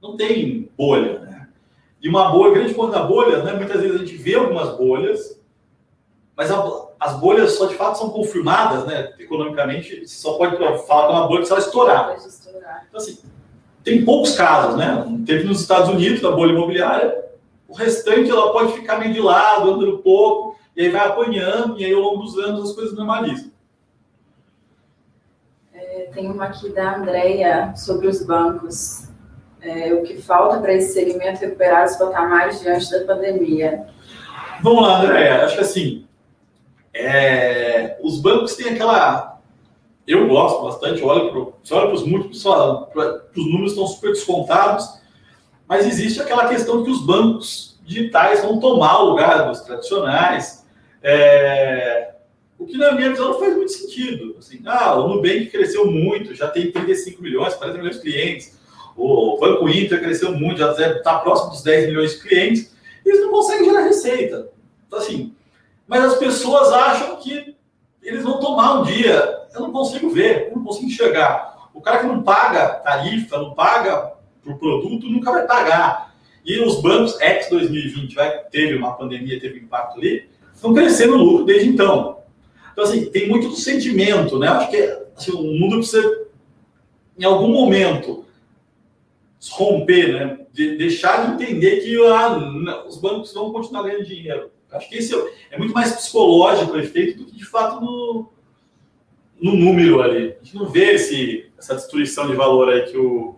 não 0.00 0.16
tem 0.16 0.70
bolha. 0.78 1.18
Né? 1.18 1.48
E 2.00 2.08
uma 2.08 2.30
bolha, 2.30 2.54
grande 2.54 2.74
ponto 2.74 2.92
da 2.92 3.02
bolha, 3.02 3.42
né? 3.42 3.52
muitas 3.54 3.80
vezes 3.80 3.96
a 3.96 3.98
gente 4.04 4.16
vê 4.16 4.36
algumas 4.36 4.76
bolhas, 4.76 5.40
mas 6.36 6.50
a, 6.50 6.64
as 6.98 7.18
bolhas 7.18 7.52
só 7.52 7.66
de 7.66 7.74
fato 7.74 7.98
são 7.98 8.10
confirmadas, 8.10 8.86
né? 8.86 9.12
Economicamente, 9.18 10.06
você 10.06 10.14
só 10.14 10.38
pode 10.38 10.56
falar 10.86 11.06
que 11.06 11.12
é 11.12 11.16
uma 11.16 11.26
bolha 11.26 11.44
se 11.44 11.52
ela 11.52 11.60
estourar. 11.60 12.16
Então, 12.88 13.00
assim, 13.00 13.18
tem 13.84 14.04
poucos 14.04 14.34
casos, 14.34 14.76
né? 14.76 15.04
Teve 15.26 15.44
nos 15.44 15.60
Estados 15.60 15.90
Unidos, 15.90 16.22
da 16.22 16.30
bolha 16.30 16.52
imobiliária, 16.52 17.22
o 17.68 17.74
restante 17.74 18.30
ela 18.30 18.52
pode 18.52 18.72
ficar 18.72 18.98
meio 18.98 19.12
de 19.12 19.20
lado, 19.20 19.70
andando 19.70 19.98
pouco, 19.98 20.56
e 20.76 20.82
aí 20.82 20.90
vai 20.90 21.06
apanhando, 21.06 21.78
e 21.78 21.84
aí 21.84 21.92
ao 21.92 22.00
longo 22.00 22.22
dos 22.22 22.38
anos 22.38 22.70
as 22.70 22.74
coisas 22.74 22.96
normalizam. 22.96 23.51
Tem 26.12 26.30
uma 26.30 26.46
aqui 26.46 26.70
da 26.70 26.96
Andrea 26.96 27.74
sobre 27.76 28.06
os 28.06 28.24
bancos. 28.24 29.08
É, 29.60 29.94
o 29.94 30.02
que 30.02 30.20
falta 30.20 30.58
para 30.58 30.74
esse 30.74 30.92
segmento 30.92 31.40
recuperar 31.40 31.86
os 31.86 31.96
patamares 31.96 32.60
diante 32.60 32.90
da 32.90 33.04
pandemia? 33.04 33.86
Vamos 34.62 34.82
lá, 34.82 35.00
Andréia. 35.00 35.44
Acho 35.44 35.54
que 35.54 35.60
assim, 35.60 36.06
é, 36.92 37.96
os 38.02 38.20
bancos 38.20 38.56
têm 38.56 38.74
aquela 38.74 39.32
eu 40.06 40.26
gosto 40.28 40.64
bastante, 40.64 41.02
olho 41.02 41.30
para, 41.30 41.40
você 41.62 41.74
olha 41.74 41.86
para 41.86 41.94
os 41.94 42.06
múltiplos, 42.06 42.44
os 42.44 43.46
números 43.46 43.70
estão 43.72 43.86
super 43.86 44.10
descontados, 44.10 45.00
mas 45.68 45.86
existe 45.86 46.20
aquela 46.20 46.48
questão 46.48 46.82
que 46.82 46.90
os 46.90 47.04
bancos 47.04 47.80
digitais 47.84 48.42
vão 48.42 48.58
tomar 48.58 49.00
o 49.00 49.10
lugar 49.10 49.48
dos 49.48 49.60
tradicionais, 49.60 50.66
é, 51.02 52.11
o 52.62 52.66
que 52.66 52.78
na 52.78 52.92
minha 52.92 53.10
visão 53.10 53.30
não 53.30 53.38
faz 53.38 53.56
muito 53.56 53.72
sentido. 53.72 54.36
Assim, 54.38 54.60
ah, 54.66 54.94
o 54.96 55.08
Nubank 55.08 55.46
cresceu 55.46 55.90
muito, 55.90 56.34
já 56.34 56.48
tem 56.48 56.70
35 56.70 57.22
milhões, 57.22 57.54
40 57.54 57.78
milhões 57.78 57.96
de 57.96 58.02
clientes, 58.02 58.58
o 58.96 59.38
Banco 59.38 59.68
Inter 59.68 60.00
cresceu 60.00 60.32
muito, 60.32 60.58
já 60.58 60.72
está 60.72 61.18
próximo 61.18 61.50
dos 61.50 61.62
10 61.62 61.88
milhões 61.88 62.12
de 62.12 62.20
clientes, 62.20 62.74
eles 63.04 63.20
não 63.20 63.30
conseguem 63.30 63.64
gerar 63.64 63.82
receita. 63.82 64.50
Então, 64.86 64.98
assim, 64.98 65.34
mas 65.86 66.04
as 66.04 66.18
pessoas 66.18 66.72
acham 66.72 67.16
que 67.16 67.56
eles 68.02 68.22
vão 68.22 68.38
tomar 68.40 68.80
um 68.80 68.84
dia 68.84 69.42
eu 69.54 69.60
não 69.60 69.72
consigo 69.72 70.10
ver, 70.10 70.48
eu 70.48 70.56
não 70.56 70.64
consigo 70.64 70.86
enxergar. 70.86 71.68
O 71.74 71.80
cara 71.80 71.98
que 71.98 72.06
não 72.06 72.22
paga 72.22 72.68
tarifa, 72.76 73.38
não 73.38 73.54
paga 73.54 74.14
o 74.46 74.54
produto, 74.56 75.08
nunca 75.08 75.30
vai 75.30 75.46
pagar. 75.46 76.14
E 76.44 76.58
os 76.58 76.80
bancos, 76.80 77.20
ex 77.20 77.48
2020, 77.50 78.14
vai, 78.14 78.44
teve 78.44 78.76
uma 78.76 78.94
pandemia, 78.94 79.40
teve 79.40 79.60
impacto 79.60 79.98
ali, 79.98 80.28
estão 80.54 80.74
crescendo 80.74 81.16
no 81.16 81.24
lucro 81.24 81.44
desde 81.44 81.68
então. 81.68 82.21
Então, 82.72 82.84
assim, 82.84 83.06
tem 83.06 83.28
muito 83.28 83.48
do 83.48 83.56
sentimento, 83.56 84.38
né? 84.38 84.48
Acho 84.48 84.70
que 84.70 84.76
assim, 85.16 85.32
o 85.32 85.42
mundo 85.42 85.76
precisa, 85.76 86.26
em 87.18 87.24
algum 87.24 87.48
momento, 87.48 88.24
romper, 89.50 90.12
né? 90.12 90.46
De 90.52 90.76
deixar 90.76 91.36
de 91.36 91.44
entender 91.44 91.80
que 91.80 91.96
ah, 92.06 92.84
os 92.86 92.98
bancos 92.98 93.32
vão 93.32 93.52
continuar 93.52 93.82
ganhando 93.84 94.04
dinheiro. 94.04 94.50
Acho 94.70 94.88
que 94.88 94.96
esse 94.96 95.14
é, 95.14 95.32
é 95.52 95.58
muito 95.58 95.74
mais 95.74 95.92
psicológico 95.92 96.72
o 96.72 96.80
efeito 96.80 97.18
do 97.18 97.26
que, 97.26 97.36
de 97.36 97.44
fato, 97.44 97.84
no, 97.84 98.28
no 99.40 99.54
número 99.54 100.00
ali. 100.00 100.34
A 100.40 100.44
gente 100.44 100.56
não 100.56 100.66
vê 100.66 100.92
esse, 100.94 101.50
essa 101.58 101.74
destruição 101.74 102.26
de 102.26 102.34
valor 102.34 102.70
aí 102.70 102.82
que, 102.82 102.96
o, 102.96 103.36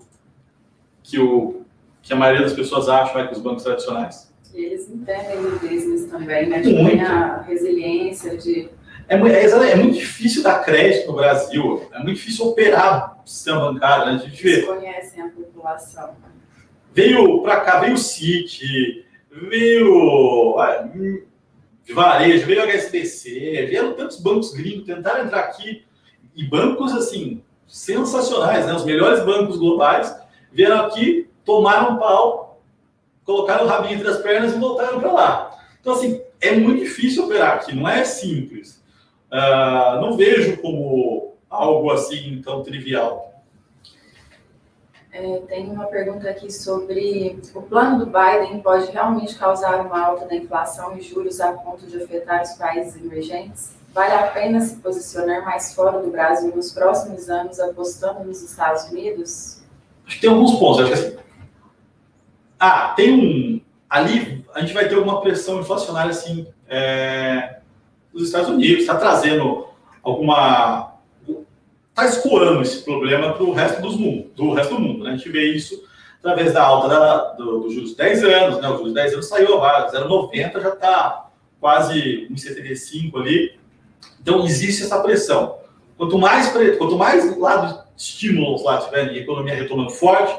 que, 1.02 1.18
o, 1.18 1.62
que 2.02 2.12
a 2.12 2.16
maioria 2.16 2.42
das 2.42 2.52
pessoas 2.52 2.88
acham 2.88 3.16
né, 3.16 3.26
que 3.26 3.34
os 3.34 3.40
bancos 3.40 3.64
tradicionais. 3.64 4.32
E 4.54 4.64
eles 4.66 4.88
entendem 4.88 5.42
do 5.42 5.58
business 5.58 6.06
também, 6.06 6.48
né? 6.48 6.60
Tem 6.60 7.00
a 7.00 7.42
resiliência 7.42 8.36
de. 8.36 8.68
É, 9.08 9.16
é, 9.16 9.70
é, 9.70 9.76
muito 9.76 9.98
difícil 9.98 10.42
dar 10.42 10.64
crédito 10.64 11.08
no 11.08 11.16
Brasil, 11.16 11.88
é 11.92 11.98
muito 11.98 12.16
difícil 12.16 12.46
operar 12.46 13.18
o 13.24 13.28
sistema 13.28 13.72
bancário. 13.72 14.06
Né? 14.06 14.12
A 14.12 14.18
gente 14.18 14.42
vê. 14.42 14.52
Eles 14.52 14.66
conhecem 14.66 15.22
a 15.22 15.28
população. 15.28 16.16
Veio 16.92 17.42
para 17.42 17.60
cá, 17.60 17.80
veio 17.80 17.94
o 17.94 17.98
Citi, 17.98 19.04
veio 19.30 20.58
ah, 20.58 20.88
de 21.84 21.92
varejo, 21.92 22.46
veio 22.46 22.62
o 22.62 22.66
HSBC, 22.66 23.66
vieram 23.68 23.92
tantos 23.94 24.20
bancos 24.20 24.52
gringos, 24.54 24.86
tentaram 24.86 25.24
entrar 25.24 25.40
aqui, 25.40 25.84
e 26.34 26.44
bancos 26.44 26.92
assim 26.92 27.42
sensacionais, 27.66 28.66
né? 28.66 28.74
Os 28.74 28.84
melhores 28.84 29.24
bancos 29.24 29.58
globais 29.58 30.14
vieram 30.52 30.86
aqui, 30.86 31.28
tomaram 31.44 31.94
um 31.94 31.98
pau, 31.98 32.62
colocaram 33.24 33.64
o 33.64 33.68
rabinho 33.68 33.94
entre 33.98 34.08
as 34.08 34.18
pernas 34.18 34.54
e 34.54 34.58
voltaram 34.58 35.00
para 35.00 35.12
lá. 35.12 35.58
Então 35.80 35.92
assim 35.92 36.22
é 36.40 36.52
muito 36.52 36.84
difícil 36.84 37.24
operar 37.24 37.56
aqui, 37.56 37.74
não 37.74 37.88
é 37.88 38.04
simples. 38.04 38.83
Uh, 39.34 40.00
não 40.00 40.16
vejo 40.16 40.56
como 40.58 41.34
algo 41.50 41.90
assim 41.90 42.40
tão 42.40 42.62
trivial. 42.62 43.42
É, 45.12 45.38
tem 45.48 45.68
uma 45.70 45.86
pergunta 45.86 46.30
aqui 46.30 46.52
sobre 46.52 47.40
o 47.52 47.62
plano 47.62 48.04
do 48.04 48.06
Biden 48.06 48.60
pode 48.60 48.92
realmente 48.92 49.36
causar 49.36 49.84
uma 49.84 50.00
alta 50.00 50.26
da 50.26 50.36
inflação 50.36 50.96
e 50.96 51.02
juros 51.02 51.40
a 51.40 51.52
ponto 51.52 51.84
de 51.84 52.00
afetar 52.00 52.42
os 52.42 52.52
países 52.52 52.96
emergentes? 52.96 53.74
Vale 53.92 54.12
a 54.12 54.28
pena 54.28 54.60
se 54.60 54.76
posicionar 54.76 55.44
mais 55.44 55.74
fora 55.74 56.00
do 56.00 56.10
Brasil 56.10 56.54
nos 56.54 56.70
próximos 56.72 57.28
anos, 57.28 57.58
apostando 57.58 58.22
nos 58.24 58.40
Estados 58.40 58.84
Unidos? 58.84 59.62
Acho 60.06 60.14
que 60.16 60.20
tem 60.20 60.30
alguns 60.30 60.58
pontos. 60.60 60.80
Acho 60.80 60.92
que 60.92 61.08
assim, 61.08 61.16
ah, 62.58 62.92
tem 62.96 63.12
um. 63.12 63.60
Ali 63.90 64.44
a 64.54 64.60
gente 64.60 64.72
vai 64.72 64.88
ter 64.88 64.96
uma 64.96 65.20
pressão 65.20 65.60
inflacionária 65.60 66.10
assim 66.10 66.46
é, 66.68 67.58
nos 68.14 68.24
Estados 68.24 68.48
Unidos, 68.48 68.82
está 68.82 68.96
trazendo 68.96 69.66
alguma 70.02 70.94
está 71.90 72.06
escoando 72.06 72.60
esse 72.60 72.82
problema 72.82 73.34
para 73.34 73.44
o 73.44 73.52
resto 73.52 73.80
dos 73.80 73.96
mundo, 73.96 74.28
do 74.34 74.52
resto 74.52 74.74
do 74.74 74.80
mundo. 74.80 75.04
Né? 75.04 75.10
A 75.10 75.16
gente 75.16 75.28
vê 75.28 75.52
isso 75.52 75.84
através 76.18 76.52
da 76.52 76.62
alta 76.62 76.88
da, 76.88 77.32
do, 77.34 77.60
do 77.60 77.70
juros 77.70 77.90
de 77.90 77.96
10 77.96 78.24
anos, 78.24 78.60
né? 78.60 78.68
O 78.68 78.78
juros 78.78 78.88
de 78.88 78.94
10 78.94 79.12
anos 79.14 79.28
saiu 79.28 79.56
abaixo, 79.56 79.94
0,90 79.94 80.60
já 80.60 80.68
está 80.70 81.30
quase 81.60 82.26
1,75 82.32 83.20
ali. 83.20 83.58
Então 84.20 84.44
existe 84.44 84.82
essa 84.82 85.00
pressão. 85.00 85.58
Quanto 85.96 86.18
mais, 86.18 86.50
quanto 86.78 86.98
mais 86.98 87.36
lado 87.38 87.84
estímulos 87.96 88.64
lá 88.64 88.78
tiver 88.78 89.12
e 89.12 89.20
economia 89.20 89.54
retomando 89.54 89.90
forte, 89.90 90.36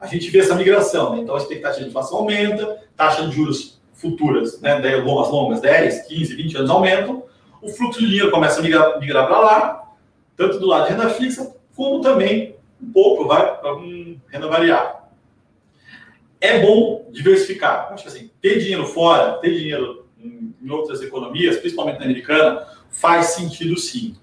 a 0.00 0.06
gente 0.06 0.28
vê 0.30 0.40
essa 0.40 0.56
migração. 0.56 1.14
Né? 1.14 1.22
Então 1.22 1.36
a 1.36 1.38
expectativa 1.38 1.84
de 1.84 1.90
inflação 1.90 2.18
aumenta, 2.18 2.80
taxa 2.96 3.26
de 3.26 3.36
juros 3.36 3.71
futuras, 4.02 4.60
né, 4.60 4.74
as 4.74 5.30
longas, 5.30 5.60
10, 5.60 6.08
15, 6.08 6.34
20 6.34 6.56
anos 6.58 6.70
aumentam, 6.70 7.22
o 7.62 7.68
fluxo 7.68 8.00
de 8.00 8.06
dinheiro 8.08 8.32
começa 8.32 8.58
a 8.58 8.62
migrar, 8.62 8.98
migrar 8.98 9.26
para 9.28 9.38
lá, 9.38 9.92
tanto 10.36 10.58
do 10.58 10.66
lado 10.66 10.86
de 10.86 10.92
renda 10.92 11.08
fixa, 11.10 11.54
como 11.76 12.00
também 12.00 12.56
um 12.82 12.92
pouco 12.92 13.26
vai 13.26 13.56
para 13.58 13.76
um 13.76 14.20
renda 14.28 14.48
variável. 14.48 14.96
É 16.40 16.60
bom 16.60 17.06
diversificar. 17.12 17.92
Acho 17.92 18.02
que 18.02 18.08
assim, 18.08 18.30
ter 18.40 18.58
dinheiro 18.58 18.84
fora, 18.84 19.34
ter 19.34 19.56
dinheiro 19.56 20.08
em, 20.18 20.52
outras 20.68 21.00
economias, 21.00 21.56
principalmente 21.58 21.98
na 21.98 22.04
americana, 22.04 22.66
faz 22.90 23.26
sentido 23.26 23.78
sim. 23.78 24.16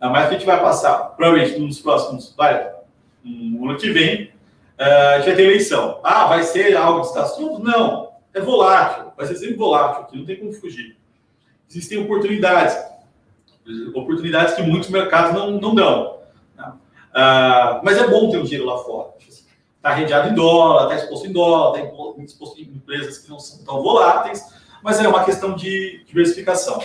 Mas 0.00 0.26
a 0.26 0.30
gente 0.32 0.44
vai 0.44 0.60
passar, 0.60 0.98
provavelmente 1.16 1.58
nos 1.58 1.80
próximos, 1.80 2.34
vai, 2.36 2.72
no 3.24 3.70
ano 3.70 3.78
que 3.78 3.90
vem, 3.90 4.24
uh, 4.78 5.14
a 5.14 5.16
gente 5.18 5.26
vai 5.26 5.36
ter 5.36 5.42
eleição. 5.44 6.00
Ah, 6.02 6.26
vai 6.26 6.42
ser 6.42 6.76
algo 6.76 7.00
de 7.00 7.06
estação? 7.06 7.58
Não, 7.58 8.12
é 8.36 8.40
volátil, 8.40 9.12
vai 9.16 9.26
ser 9.26 9.36
sempre 9.36 9.56
volátil, 9.56 10.02
aqui 10.02 10.18
não 10.18 10.26
tem 10.26 10.36
como 10.36 10.52
fugir. 10.52 10.96
Existem 11.68 11.98
oportunidades 11.98 12.76
oportunidades 13.94 14.54
que 14.54 14.62
muitos 14.62 14.90
mercados 14.90 15.32
não, 15.32 15.52
não 15.52 15.74
dão. 15.74 16.18
Né? 16.54 16.72
Ah, 17.14 17.80
mas 17.82 17.96
é 17.96 18.06
bom 18.06 18.30
ter 18.30 18.38
o 18.38 18.44
dinheiro 18.44 18.66
lá 18.66 18.78
fora. 18.78 19.14
Está 19.76 19.94
redeado 19.94 20.28
em 20.28 20.34
dólar, 20.34 20.84
está 20.84 20.96
exposto 20.96 21.26
em 21.26 21.32
dólar, 21.32 21.80
está 21.80 22.22
exposto 22.22 22.60
em 22.60 22.64
empresas 22.64 23.18
que 23.18 23.30
não 23.30 23.38
são 23.38 23.64
tão 23.64 23.82
voláteis, 23.82 24.44
mas 24.82 25.00
é 25.00 25.08
uma 25.08 25.24
questão 25.24 25.54
de 25.54 26.04
diversificação. 26.04 26.80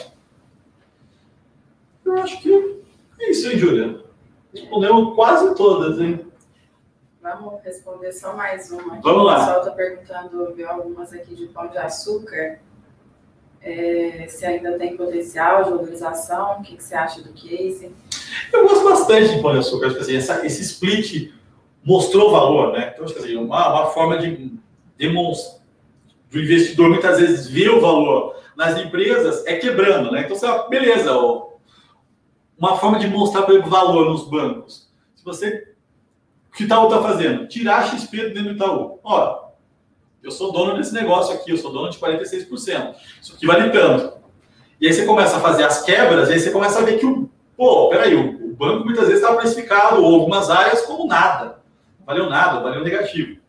Eu 2.06 2.18
acho 2.18 2.42
que 2.42 2.82
é 3.20 3.30
isso, 3.30 3.52
hein, 3.52 3.58
Júlia? 3.58 4.04
Respondemos 4.54 5.16
quase 5.16 5.54
todas, 5.56 6.00
hein? 6.00 6.31
Vamos 7.22 7.62
responder 7.64 8.12
só 8.12 8.36
mais 8.36 8.72
uma. 8.72 8.96
Aqui. 8.96 9.04
Vamos 9.04 9.26
lá. 9.26 9.36
O 9.36 9.40
pessoal 9.40 9.60
está 9.60 9.72
perguntando, 9.72 10.54
viu 10.54 10.70
algumas 10.70 11.14
aqui 11.14 11.36
de 11.36 11.48
pão 11.48 11.68
de 11.68 11.78
açúcar 11.78 12.60
é, 13.62 14.26
se 14.28 14.46
ainda 14.46 14.78
tem 14.78 14.98
potencial 14.98 15.64
de 15.64 15.70
valorização, 15.70 16.60
o 16.60 16.64
que, 16.64 16.76
que 16.76 16.84
você 16.84 16.96
acha 16.96 17.22
do 17.22 17.32
case? 17.34 17.92
Eu 18.52 18.68
gosto 18.68 18.84
bastante 18.84 19.36
de 19.36 19.42
Pão 19.42 19.54
de 19.54 19.60
Açúcar, 19.60 19.88
acho 19.88 19.96
que 19.96 20.02
assim, 20.02 20.16
essa, 20.16 20.46
esse 20.46 20.62
split 20.64 21.32
mostrou 21.84 22.32
valor, 22.32 22.74
né? 22.74 22.92
Então, 22.94 23.06
acho 23.06 23.14
que 23.14 23.20
assim, 23.20 23.36
uma, 23.36 23.70
uma 23.70 23.86
forma 23.92 24.18
de 24.18 24.52
demonstrar, 24.98 25.62
do 26.32 26.40
investidor 26.40 26.90
muitas 26.90 27.20
vezes 27.20 27.48
ver 27.48 27.70
o 27.70 27.82
valor 27.82 28.36
nas 28.56 28.80
empresas 28.80 29.46
é 29.46 29.58
quebrando, 29.58 30.12
né? 30.12 30.22
Então, 30.22 30.36
você, 30.36 30.48
beleza, 30.70 31.16
ó, 31.16 31.52
uma 32.58 32.78
forma 32.78 32.98
de 32.98 33.08
mostrar, 33.08 33.44
por 33.44 33.52
exemplo, 33.52 33.70
valor 33.70 34.10
nos 34.10 34.28
bancos. 34.28 34.90
Se 35.16 35.24
você, 35.24 35.71
o 36.52 36.58
que 36.58 36.66
Itaú 36.66 36.88
está 36.88 37.02
fazendo? 37.02 37.48
Tirar 37.48 37.88
XP 37.88 38.30
dentro 38.30 38.44
do 38.44 38.52
Itaú. 38.52 39.00
Ó, 39.04 39.52
eu 40.22 40.32
sou 40.32 40.52
dono 40.52 40.78
desse 40.78 40.94
negócio 40.94 41.34
aqui, 41.34 41.52
eu 41.52 41.58
sou 41.58 41.72
dono 41.72 41.90
de 41.90 41.98
46%. 41.98 42.96
Isso 43.22 43.34
aqui 43.34 43.48
vale 43.48 43.70
tanto. 43.70 44.20
E 44.80 44.88
aí 44.88 44.94
você 44.94 45.06
começa 45.06 45.38
a 45.38 45.40
fazer 45.40 45.64
as 45.64 45.82
quebras, 45.82 46.30
e 46.30 46.34
aí 46.34 46.40
você 46.40 46.52
começa 46.52 46.80
a 46.80 46.84
ver 46.84 47.00
que 47.00 47.06
o. 47.06 47.30
Pô, 47.56 47.90
peraí, 47.90 48.16
o, 48.16 48.52
o 48.52 48.56
banco 48.56 48.84
muitas 48.84 49.06
vezes 49.08 49.22
estava 49.22 49.40
precificado, 49.40 50.04
ou 50.04 50.16
algumas 50.16 50.50
áreas, 50.50 50.82
como 50.82 51.08
nada. 51.08 51.62
Valeu 52.06 52.30
nada, 52.30 52.60
valeu 52.60 52.84
negativo. 52.84 53.40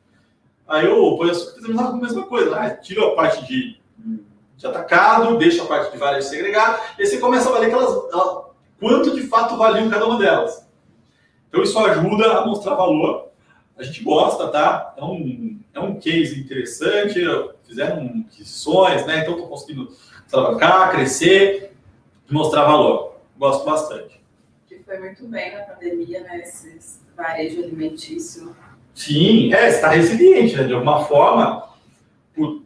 Aí 0.69 0.87
eu, 0.87 1.17
por 1.17 1.27
isso, 1.27 1.55
fizemos 1.57 1.81
a 1.81 1.93
mesma 1.93 2.23
coisa. 2.27 2.57
Ah, 2.57 2.71
tira 2.71 3.05
a 3.05 3.11
parte 3.15 3.45
de, 3.47 3.81
de 4.57 4.67
atacado, 4.67 5.37
deixa 5.39 5.63
a 5.63 5.67
parte 5.67 5.91
de 5.91 5.99
varejo 5.99 6.29
segregado, 6.29 6.79
e 6.99 7.03
aí 7.03 7.07
você 7.09 7.19
começa 7.19 7.49
a 7.49 7.53
valer 7.53 7.67
aquelas, 7.67 7.97
aquelas 8.07 8.45
quanto 8.79 9.15
de 9.15 9.23
fato 9.27 9.57
valiam 9.57 9.91
cada 9.91 10.07
uma 10.07 10.19
delas. 10.19 10.67
Então 11.53 11.63
isso 11.63 11.79
ajuda 11.79 12.39
a 12.39 12.47
mostrar 12.47 12.75
valor. 12.75 13.29
A 13.77 13.83
gente 13.83 14.03
gosta, 14.03 14.49
tá? 14.49 14.95
É 14.97 15.05
um, 15.05 15.61
é 15.75 15.81
um 15.81 16.01
case 16.01 16.41
interessante, 16.41 17.21
fizeram 17.63 18.25
aquisições, 18.27 19.05
né? 19.05 19.19
Então 19.19 19.35
estou 19.35 19.49
conseguindo 19.49 19.95
alavancar, 20.33 20.93
crescer, 20.93 21.75
mostrar 22.31 22.65
valor. 22.65 23.17
Gosto 23.37 23.67
bastante. 23.67 24.19
Que 24.67 24.79
foi 24.79 24.99
muito 24.99 25.27
bem 25.27 25.53
na 25.53 25.61
pandemia, 25.65 26.23
né? 26.23 26.41
Esse 26.41 27.01
varejo 27.15 27.63
alimentício. 27.63 28.57
Sim, 28.95 29.53
é, 29.53 29.69
está 29.69 29.91
resiliente, 29.91 30.57
né? 30.57 30.65
De 30.65 30.73
alguma 30.73 31.05
forma, 31.05 31.69
por... 32.35 32.63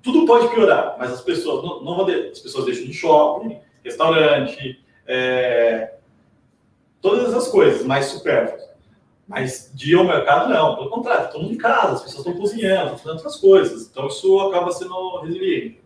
tudo 0.00 0.24
pode 0.24 0.54
piorar, 0.54 0.94
mas 1.00 1.12
as 1.12 1.20
pessoas 1.20 1.64
não, 1.64 1.82
não 1.82 1.96
vão 1.96 2.06
de... 2.06 2.28
as 2.28 2.38
pessoas 2.38 2.66
deixam 2.66 2.84
de 2.84 2.92
shopping, 2.92 3.58
restaurante, 3.82 4.80
é... 5.04 5.94
todas 7.04 7.28
essas 7.28 7.48
coisas 7.48 7.84
mais 7.84 8.06
supérfluas. 8.06 8.64
Mas 9.28 9.70
dia 9.74 9.98
ao 9.98 10.04
mercado, 10.04 10.48
não. 10.48 10.74
Pelo 10.74 10.88
contrário, 10.88 11.30
todo 11.30 11.42
mundo 11.42 11.52
em 11.52 11.58
casa, 11.58 11.92
as 11.92 12.02
pessoas 12.02 12.26
estão 12.26 12.40
cozinhando, 12.40 12.94
estão 12.94 12.98
fazendo 12.98 13.16
outras 13.16 13.36
coisas. 13.36 13.86
Então, 13.86 14.06
isso 14.06 14.40
acaba 14.40 14.72
sendo 14.72 15.20
resiliente. 15.20 15.84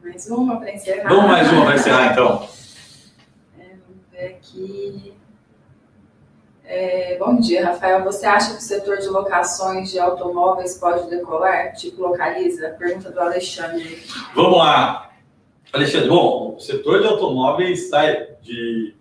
Mais 0.00 0.30
uma 0.30 0.60
para 0.60 0.72
encerrar. 0.72 1.08
Vamos 1.08 1.26
mais 1.26 1.52
uma 1.52 1.64
para 1.64 1.74
encerrar, 1.74 2.12
então. 2.12 2.48
É, 3.58 3.62
vamos 3.62 4.02
ver 4.12 4.26
aqui. 4.26 5.14
É, 6.64 7.18
bom 7.18 7.36
dia, 7.36 7.66
Rafael. 7.66 8.04
Você 8.04 8.26
acha 8.26 8.52
que 8.52 8.58
o 8.58 8.62
setor 8.62 8.98
de 8.98 9.08
locações 9.08 9.90
de 9.90 9.98
automóveis 9.98 10.78
pode 10.78 11.10
decolar? 11.10 11.72
Tipo, 11.72 12.02
localiza? 12.02 12.76
Pergunta 12.78 13.10
do 13.10 13.20
Alexandre. 13.20 14.04
Vamos 14.34 14.58
lá. 14.58 15.13
Alexandre, 15.74 16.08
bom, 16.08 16.54
o 16.56 16.60
setor 16.60 17.00
de 17.00 17.08
automóveis 17.08 17.82
está 17.82 18.08
de, 18.40 18.94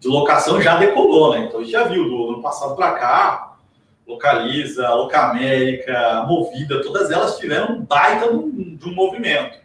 de 0.00 0.08
locação 0.08 0.60
já 0.60 0.76
decolou, 0.76 1.32
né? 1.32 1.44
Então 1.44 1.60
a 1.60 1.62
gente 1.62 1.70
já 1.70 1.84
viu 1.84 2.08
do 2.08 2.32
ano 2.32 2.42
passado 2.42 2.74
para 2.74 2.90
cá, 2.94 3.56
Localiza, 4.04 4.92
Locamérica, 4.94 6.24
Movida, 6.26 6.82
todas 6.82 7.08
elas 7.12 7.38
tiveram 7.38 7.76
um 7.76 7.82
baita 7.82 8.28
de 8.28 8.34
um, 8.34 8.76
de 8.76 8.88
um 8.88 8.94
movimento. 8.94 9.60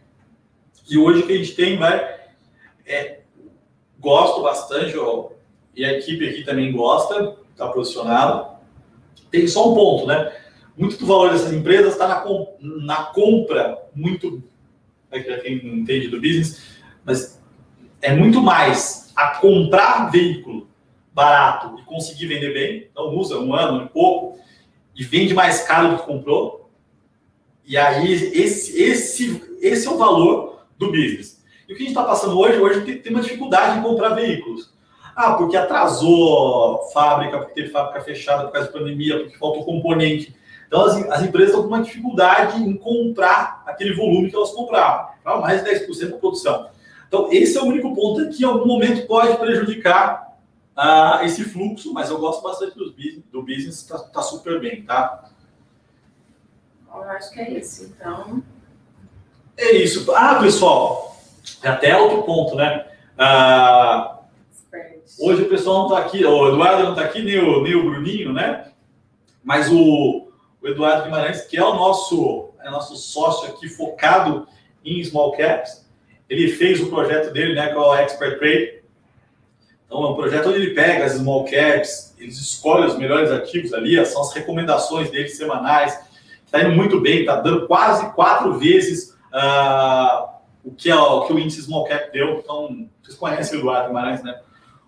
E 0.88 0.96
hoje 0.96 1.22
o 1.22 1.26
que 1.26 1.34
a 1.34 1.38
gente 1.38 1.56
tem 1.56 1.76
vai. 1.76 2.18
É, 2.86 3.22
gosto 4.00 4.44
bastante, 4.44 4.96
ó, 4.96 5.30
e 5.76 5.84
a 5.84 5.94
equipe 5.94 6.30
aqui 6.30 6.44
também 6.44 6.72
gosta, 6.72 7.36
está 7.50 7.68
posicionada. 7.70 8.48
Tem 9.32 9.48
só 9.48 9.72
um 9.72 9.74
ponto, 9.74 10.06
né? 10.06 10.32
Muito 10.78 10.98
do 10.98 11.06
valor 11.08 11.32
dessas 11.32 11.52
empresas 11.52 11.94
está 11.94 12.08
na, 12.08 12.24
na 12.86 13.04
compra, 13.06 13.76
muito. 13.96 14.44
É 15.12 15.20
que 15.20 15.38
quem 15.38 15.80
entende 15.80 16.08
do 16.10 16.20
business, 16.20 16.78
mas 17.06 17.42
é 18.02 18.14
muito 18.14 18.42
mais 18.42 19.12
a 19.16 19.30
comprar 19.40 20.12
veículo 20.12 20.68
barato 21.14 21.80
e 21.80 21.84
conseguir 21.84 22.28
vender 22.28 22.54
bem, 22.54 22.88
então 22.92 23.16
usa 23.16 23.40
um 23.40 23.54
ano 23.54 23.86
e 23.86 23.90
pouco 23.90 24.40
e 24.96 25.04
vende 25.04 25.34
mais 25.34 25.62
caro 25.62 25.90
do 25.90 25.98
que 25.98 26.06
comprou. 26.06 26.70
E 27.66 27.76
aí 27.76 28.12
esse, 28.14 28.82
esse, 28.82 29.58
esse 29.62 29.88
é 29.88 29.92
o 29.92 29.98
valor 29.98 30.68
do 30.78 30.92
business. 30.92 31.44
E 31.68 31.74
o 31.74 31.76
que 31.76 31.84
a 31.84 31.86
gente 31.86 31.98
está 31.98 32.04
passando 32.04 32.38
hoje, 32.38 32.60
hoje 32.60 32.82
tem, 32.82 32.98
tem 33.00 33.12
uma 33.12 33.22
dificuldade 33.22 33.80
em 33.80 33.82
comprar 33.82 34.10
veículos. 34.10 34.74
Ah, 35.16 35.34
porque 35.34 35.58
atrasou 35.58 36.90
fábrica, 36.94 37.40
porque 37.40 37.56
teve 37.56 37.70
fábrica 37.70 38.02
fechada 38.02 38.44
por 38.46 38.54
causa 38.54 38.72
da 38.72 38.78
pandemia, 38.78 39.20
porque 39.20 39.38
faltou 39.38 39.66
componente. 39.66 40.36
Então, 40.68 40.84
as, 40.84 40.96
as 41.10 41.24
empresas 41.24 41.50
estão 41.50 41.64
com 41.64 41.70
uma 41.70 41.82
dificuldade 41.82 42.62
em 42.62 42.76
comprar 42.76 43.64
aquele 43.66 43.96
volume 43.96 44.30
que 44.30 44.36
elas 44.36 44.52
compraram. 44.52 45.10
Mais 45.42 45.64
de 45.64 45.70
10% 45.70 46.12
da 46.12 46.18
produção. 46.18 46.70
Então, 47.08 47.30
esse 47.32 47.58
é 47.58 47.62
o 47.62 47.66
único 47.66 47.96
ponto 47.96 48.30
que 48.30 48.44
em 48.44 48.46
algum 48.46 48.68
momento 48.68 49.08
pode 49.08 49.38
prejudicar 49.38 50.38
uh, 50.78 51.24
esse 51.24 51.44
fluxo, 51.46 51.94
mas 51.94 52.10
eu 52.10 52.20
gosto 52.20 52.44
bastante 52.44 52.78
do 52.78 52.92
business, 52.92 53.24
do 53.32 53.42
business 53.42 53.82
está 53.82 53.98
tá 53.98 54.22
super 54.22 54.60
bem, 54.60 54.84
tá? 54.84 55.30
Eu 56.94 57.04
acho 57.04 57.32
que 57.32 57.40
é 57.40 57.52
isso. 57.52 57.86
Então. 57.86 58.44
É 59.56 59.72
isso. 59.72 60.12
Ah, 60.14 60.36
pessoal, 60.36 61.18
é 61.64 61.70
até 61.70 61.98
outro 61.98 62.24
ponto, 62.24 62.56
né? 62.56 62.88
Ah, 63.18 64.20
hoje 65.20 65.44
o 65.44 65.50
pessoal 65.50 65.88
não 65.88 65.88
está 65.88 66.06
aqui, 66.06 66.24
o 66.26 66.50
Eduardo 66.50 66.84
não 66.84 66.92
está 66.92 67.04
aqui, 67.04 67.22
nem 67.22 67.40
o, 67.40 67.64
nem 67.64 67.76
o 67.76 67.90
Bruninho, 67.90 68.34
né? 68.34 68.72
Mas 69.44 69.72
o, 69.72 70.27
Eduardo 70.70 71.06
Guimarães, 71.06 71.42
que 71.42 71.58
é 71.58 71.64
o 71.64 71.74
nosso, 71.74 72.50
é 72.64 72.70
nosso 72.70 72.96
sócio 72.96 73.50
aqui 73.50 73.70
focado 73.70 74.48
em 74.84 75.04
small 75.04 75.32
caps, 75.34 75.86
ele 76.30 76.50
fez 76.50 76.82
o 76.82 76.88
projeto 76.88 77.32
dele, 77.32 77.54
né, 77.54 77.68
que 77.68 77.74
é 77.74 77.78
o 77.78 77.96
Expert 77.96 78.38
Trade. 78.40 78.78
Então, 79.86 80.04
é 80.04 80.10
um 80.10 80.16
projeto 80.16 80.50
onde 80.50 80.58
ele 80.58 80.74
pega 80.74 81.06
as 81.06 81.14
small 81.14 81.46
caps, 81.46 82.14
eles 82.18 82.38
escolhem 82.38 82.88
os 82.88 82.98
melhores 82.98 83.32
ativos 83.32 83.74
ali, 83.74 84.04
são 84.06 84.22
as 84.22 84.34
recomendações 84.34 85.10
dele 85.10 85.30
semanais. 85.30 85.98
Está 86.46 86.62
indo 86.62 86.72
muito 86.72 87.00
bem, 87.00 87.22
está 87.22 87.38
dando 87.38 87.68
quase 87.68 88.14
quatro 88.14 88.58
vezes 88.60 89.16
uh, 89.34 90.28
o, 90.64 90.72
que 90.72 90.90
é, 90.90 90.96
o 90.96 91.26
que 91.26 91.34
o 91.34 91.40
índice 91.40 91.64
small 91.64 91.86
cap 91.86 92.12
deu. 92.12 92.40
Então, 92.40 92.90
vocês 93.02 93.18
conhecem 93.18 93.58
o 93.58 93.62
Eduardo 93.62 93.88
Guimarães, 93.88 94.22
né? 94.24 94.40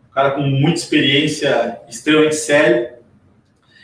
Um 0.09 0.13
cara 0.13 0.31
com 0.31 0.41
muita 0.41 0.79
experiência, 0.79 1.79
extremamente 1.87 2.35
sério. 2.35 2.98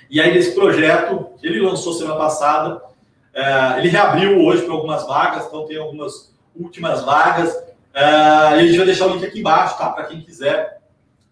E 0.10 0.22
aí, 0.22 0.34
nesse 0.34 0.54
projeto 0.54 1.30
ele 1.41 1.60
lançou 1.60 1.94
semana 1.94 2.18
passada, 2.18 2.78
uh, 2.78 3.78
ele 3.78 3.89
reabriu 3.89 4.44
hoje 4.44 4.63
para 4.63 4.74
algumas 4.74 5.06
vagas, 5.06 5.46
então 5.48 5.65
tem 5.65 5.78
algumas 5.78 6.34
últimas 6.56 7.04
vagas. 7.04 7.54
Uh, 7.54 8.56
e 8.56 8.60
a 8.60 8.65
gente 8.65 8.78
vai 8.78 8.86
deixar 8.86 9.08
o 9.08 9.13
link 9.13 9.26
aqui 9.26 9.39
embaixo, 9.39 9.78
tá? 9.78 9.89
Para 9.89 10.06
quem 10.06 10.22
quiser 10.22 10.80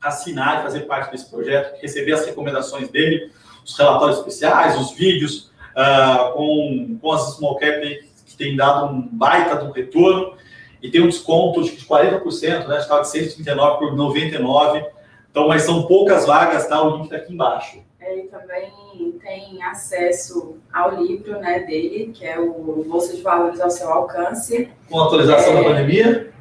assinar 0.01 0.59
e 0.59 0.63
fazer 0.63 0.81
parte 0.81 1.11
desse 1.11 1.29
projeto, 1.29 1.79
receber 1.81 2.13
as 2.13 2.25
recomendações 2.25 2.89
dele, 2.89 3.31
os 3.65 3.77
relatórios 3.77 4.19
especiais, 4.19 4.79
os 4.79 4.91
vídeos 4.91 5.51
uh, 5.71 6.33
com, 6.33 6.97
com 7.01 7.11
as 7.11 7.35
small 7.35 7.57
cap 7.57 8.09
que 8.25 8.35
tem 8.35 8.55
dado 8.55 8.87
um 8.87 9.01
baita 9.01 9.57
de 9.57 9.65
um 9.65 9.71
retorno 9.71 10.35
e 10.81 10.89
tem 10.89 11.01
um 11.01 11.07
desconto 11.07 11.63
de 11.63 11.71
40%, 11.85 12.67
né? 12.67 12.79
Estava 12.79 13.01
de 13.01 13.09
139 13.09 13.77
por 13.77 13.95
99. 13.95 14.85
Então, 15.31 15.47
mas 15.47 15.63
são 15.63 15.83
poucas 15.83 16.25
vagas, 16.25 16.67
tá? 16.67 16.81
O 16.81 16.97
link 16.97 17.05
está 17.05 17.15
aqui 17.15 17.33
embaixo. 17.33 17.81
É, 18.05 18.17
e 18.17 18.23
também 18.23 18.69
tem 19.21 19.63
acesso 19.63 20.57
ao 20.73 21.01
livro 21.01 21.39
né, 21.39 21.59
dele, 21.59 22.11
que 22.13 22.25
é 22.25 22.37
o 22.37 22.83
Bolsa 22.85 23.15
de 23.15 23.21
Valores 23.21 23.61
ao 23.61 23.69
seu 23.69 23.89
alcance. 23.89 24.69
Com 24.89 24.99
atualização 24.99 25.53
é... 25.53 25.55
da 25.55 25.69
pandemia, 25.69 26.33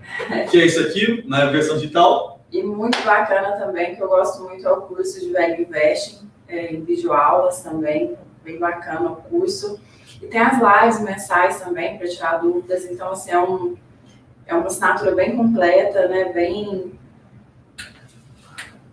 que 0.50 0.60
é 0.60 0.66
isso 0.66 0.80
aqui, 0.80 1.22
na 1.28 1.46
versão 1.46 1.76
digital. 1.76 2.40
E 2.50 2.64
muito 2.64 3.00
bacana 3.04 3.52
também, 3.52 3.94
que 3.94 4.02
eu 4.02 4.08
gosto 4.08 4.42
muito, 4.42 4.66
é 4.66 4.72
o 4.72 4.82
curso 4.82 5.20
de 5.20 5.32
Value 5.32 5.62
Investing, 5.62 6.28
é, 6.48 6.74
em 6.74 6.82
videoaulas 6.82 7.62
também, 7.62 8.18
bem 8.42 8.58
bacana 8.58 9.12
o 9.12 9.16
curso. 9.16 9.80
E 10.20 10.26
tem 10.26 10.40
as 10.40 10.58
lives 10.58 11.00
mensais 11.00 11.60
também, 11.60 11.96
para 11.96 12.08
tirar 12.08 12.38
dúvidas. 12.38 12.84
Então, 12.86 13.12
assim, 13.12 13.30
é, 13.30 13.38
um, 13.38 13.76
é 14.46 14.54
uma 14.54 14.66
assinatura 14.66 15.14
bem 15.14 15.36
completa, 15.36 16.08
né? 16.08 16.24
Bem, 16.24 16.92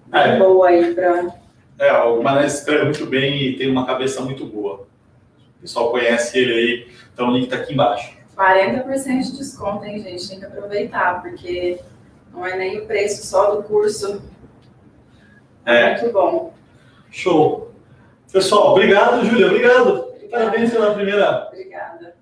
bem 0.06 0.22
é. 0.22 0.38
boa 0.38 0.68
aí 0.68 0.94
para 0.94 1.39
é, 1.80 1.94
o 2.04 2.18
Guimarães 2.18 2.56
escreve 2.56 2.86
muito 2.86 3.06
bem 3.06 3.42
e 3.42 3.58
tem 3.58 3.72
uma 3.72 3.86
cabeça 3.86 4.22
muito 4.22 4.46
boa. 4.46 4.88
O 5.58 5.62
pessoal 5.62 5.92
conhece 5.92 6.38
ele 6.38 6.54
aí, 6.54 6.92
então 7.14 7.30
o 7.30 7.32
link 7.32 7.46
está 7.46 7.56
aqui 7.56 7.74
embaixo. 7.74 8.18
40% 8.38 9.22
de 9.22 9.38
desconto, 9.38 9.84
hein, 9.86 10.00
gente? 10.00 10.30
Tem 10.30 10.40
que 10.40 10.46
aproveitar, 10.46 11.22
porque 11.22 11.80
não 12.32 12.46
é 12.46 12.58
nem 12.58 12.80
o 12.80 12.86
preço 12.86 13.26
só 13.26 13.56
do 13.56 13.64
curso. 13.64 14.22
É. 15.66 16.00
Muito 16.00 16.14
bom. 16.14 16.54
Show. 17.12 17.74
Pessoal, 18.32 18.72
obrigado, 18.72 19.26
Júlia. 19.26 19.48
Obrigado. 19.48 20.10
Parabéns 20.30 20.72
pela 20.72 20.94
primeira. 20.94 21.48
Obrigada. 21.48 22.16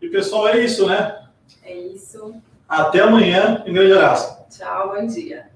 E 0.00 0.08
pessoal, 0.08 0.48
é 0.48 0.58
isso, 0.58 0.86
né? 0.86 1.26
É 1.64 1.74
isso. 1.74 2.34
Até 2.68 3.00
amanhã. 3.00 3.64
Um 3.66 3.72
grande 3.72 3.92
abraço. 3.92 4.46
Tchau, 4.50 4.94
bom 4.94 5.06
dia. 5.06 5.55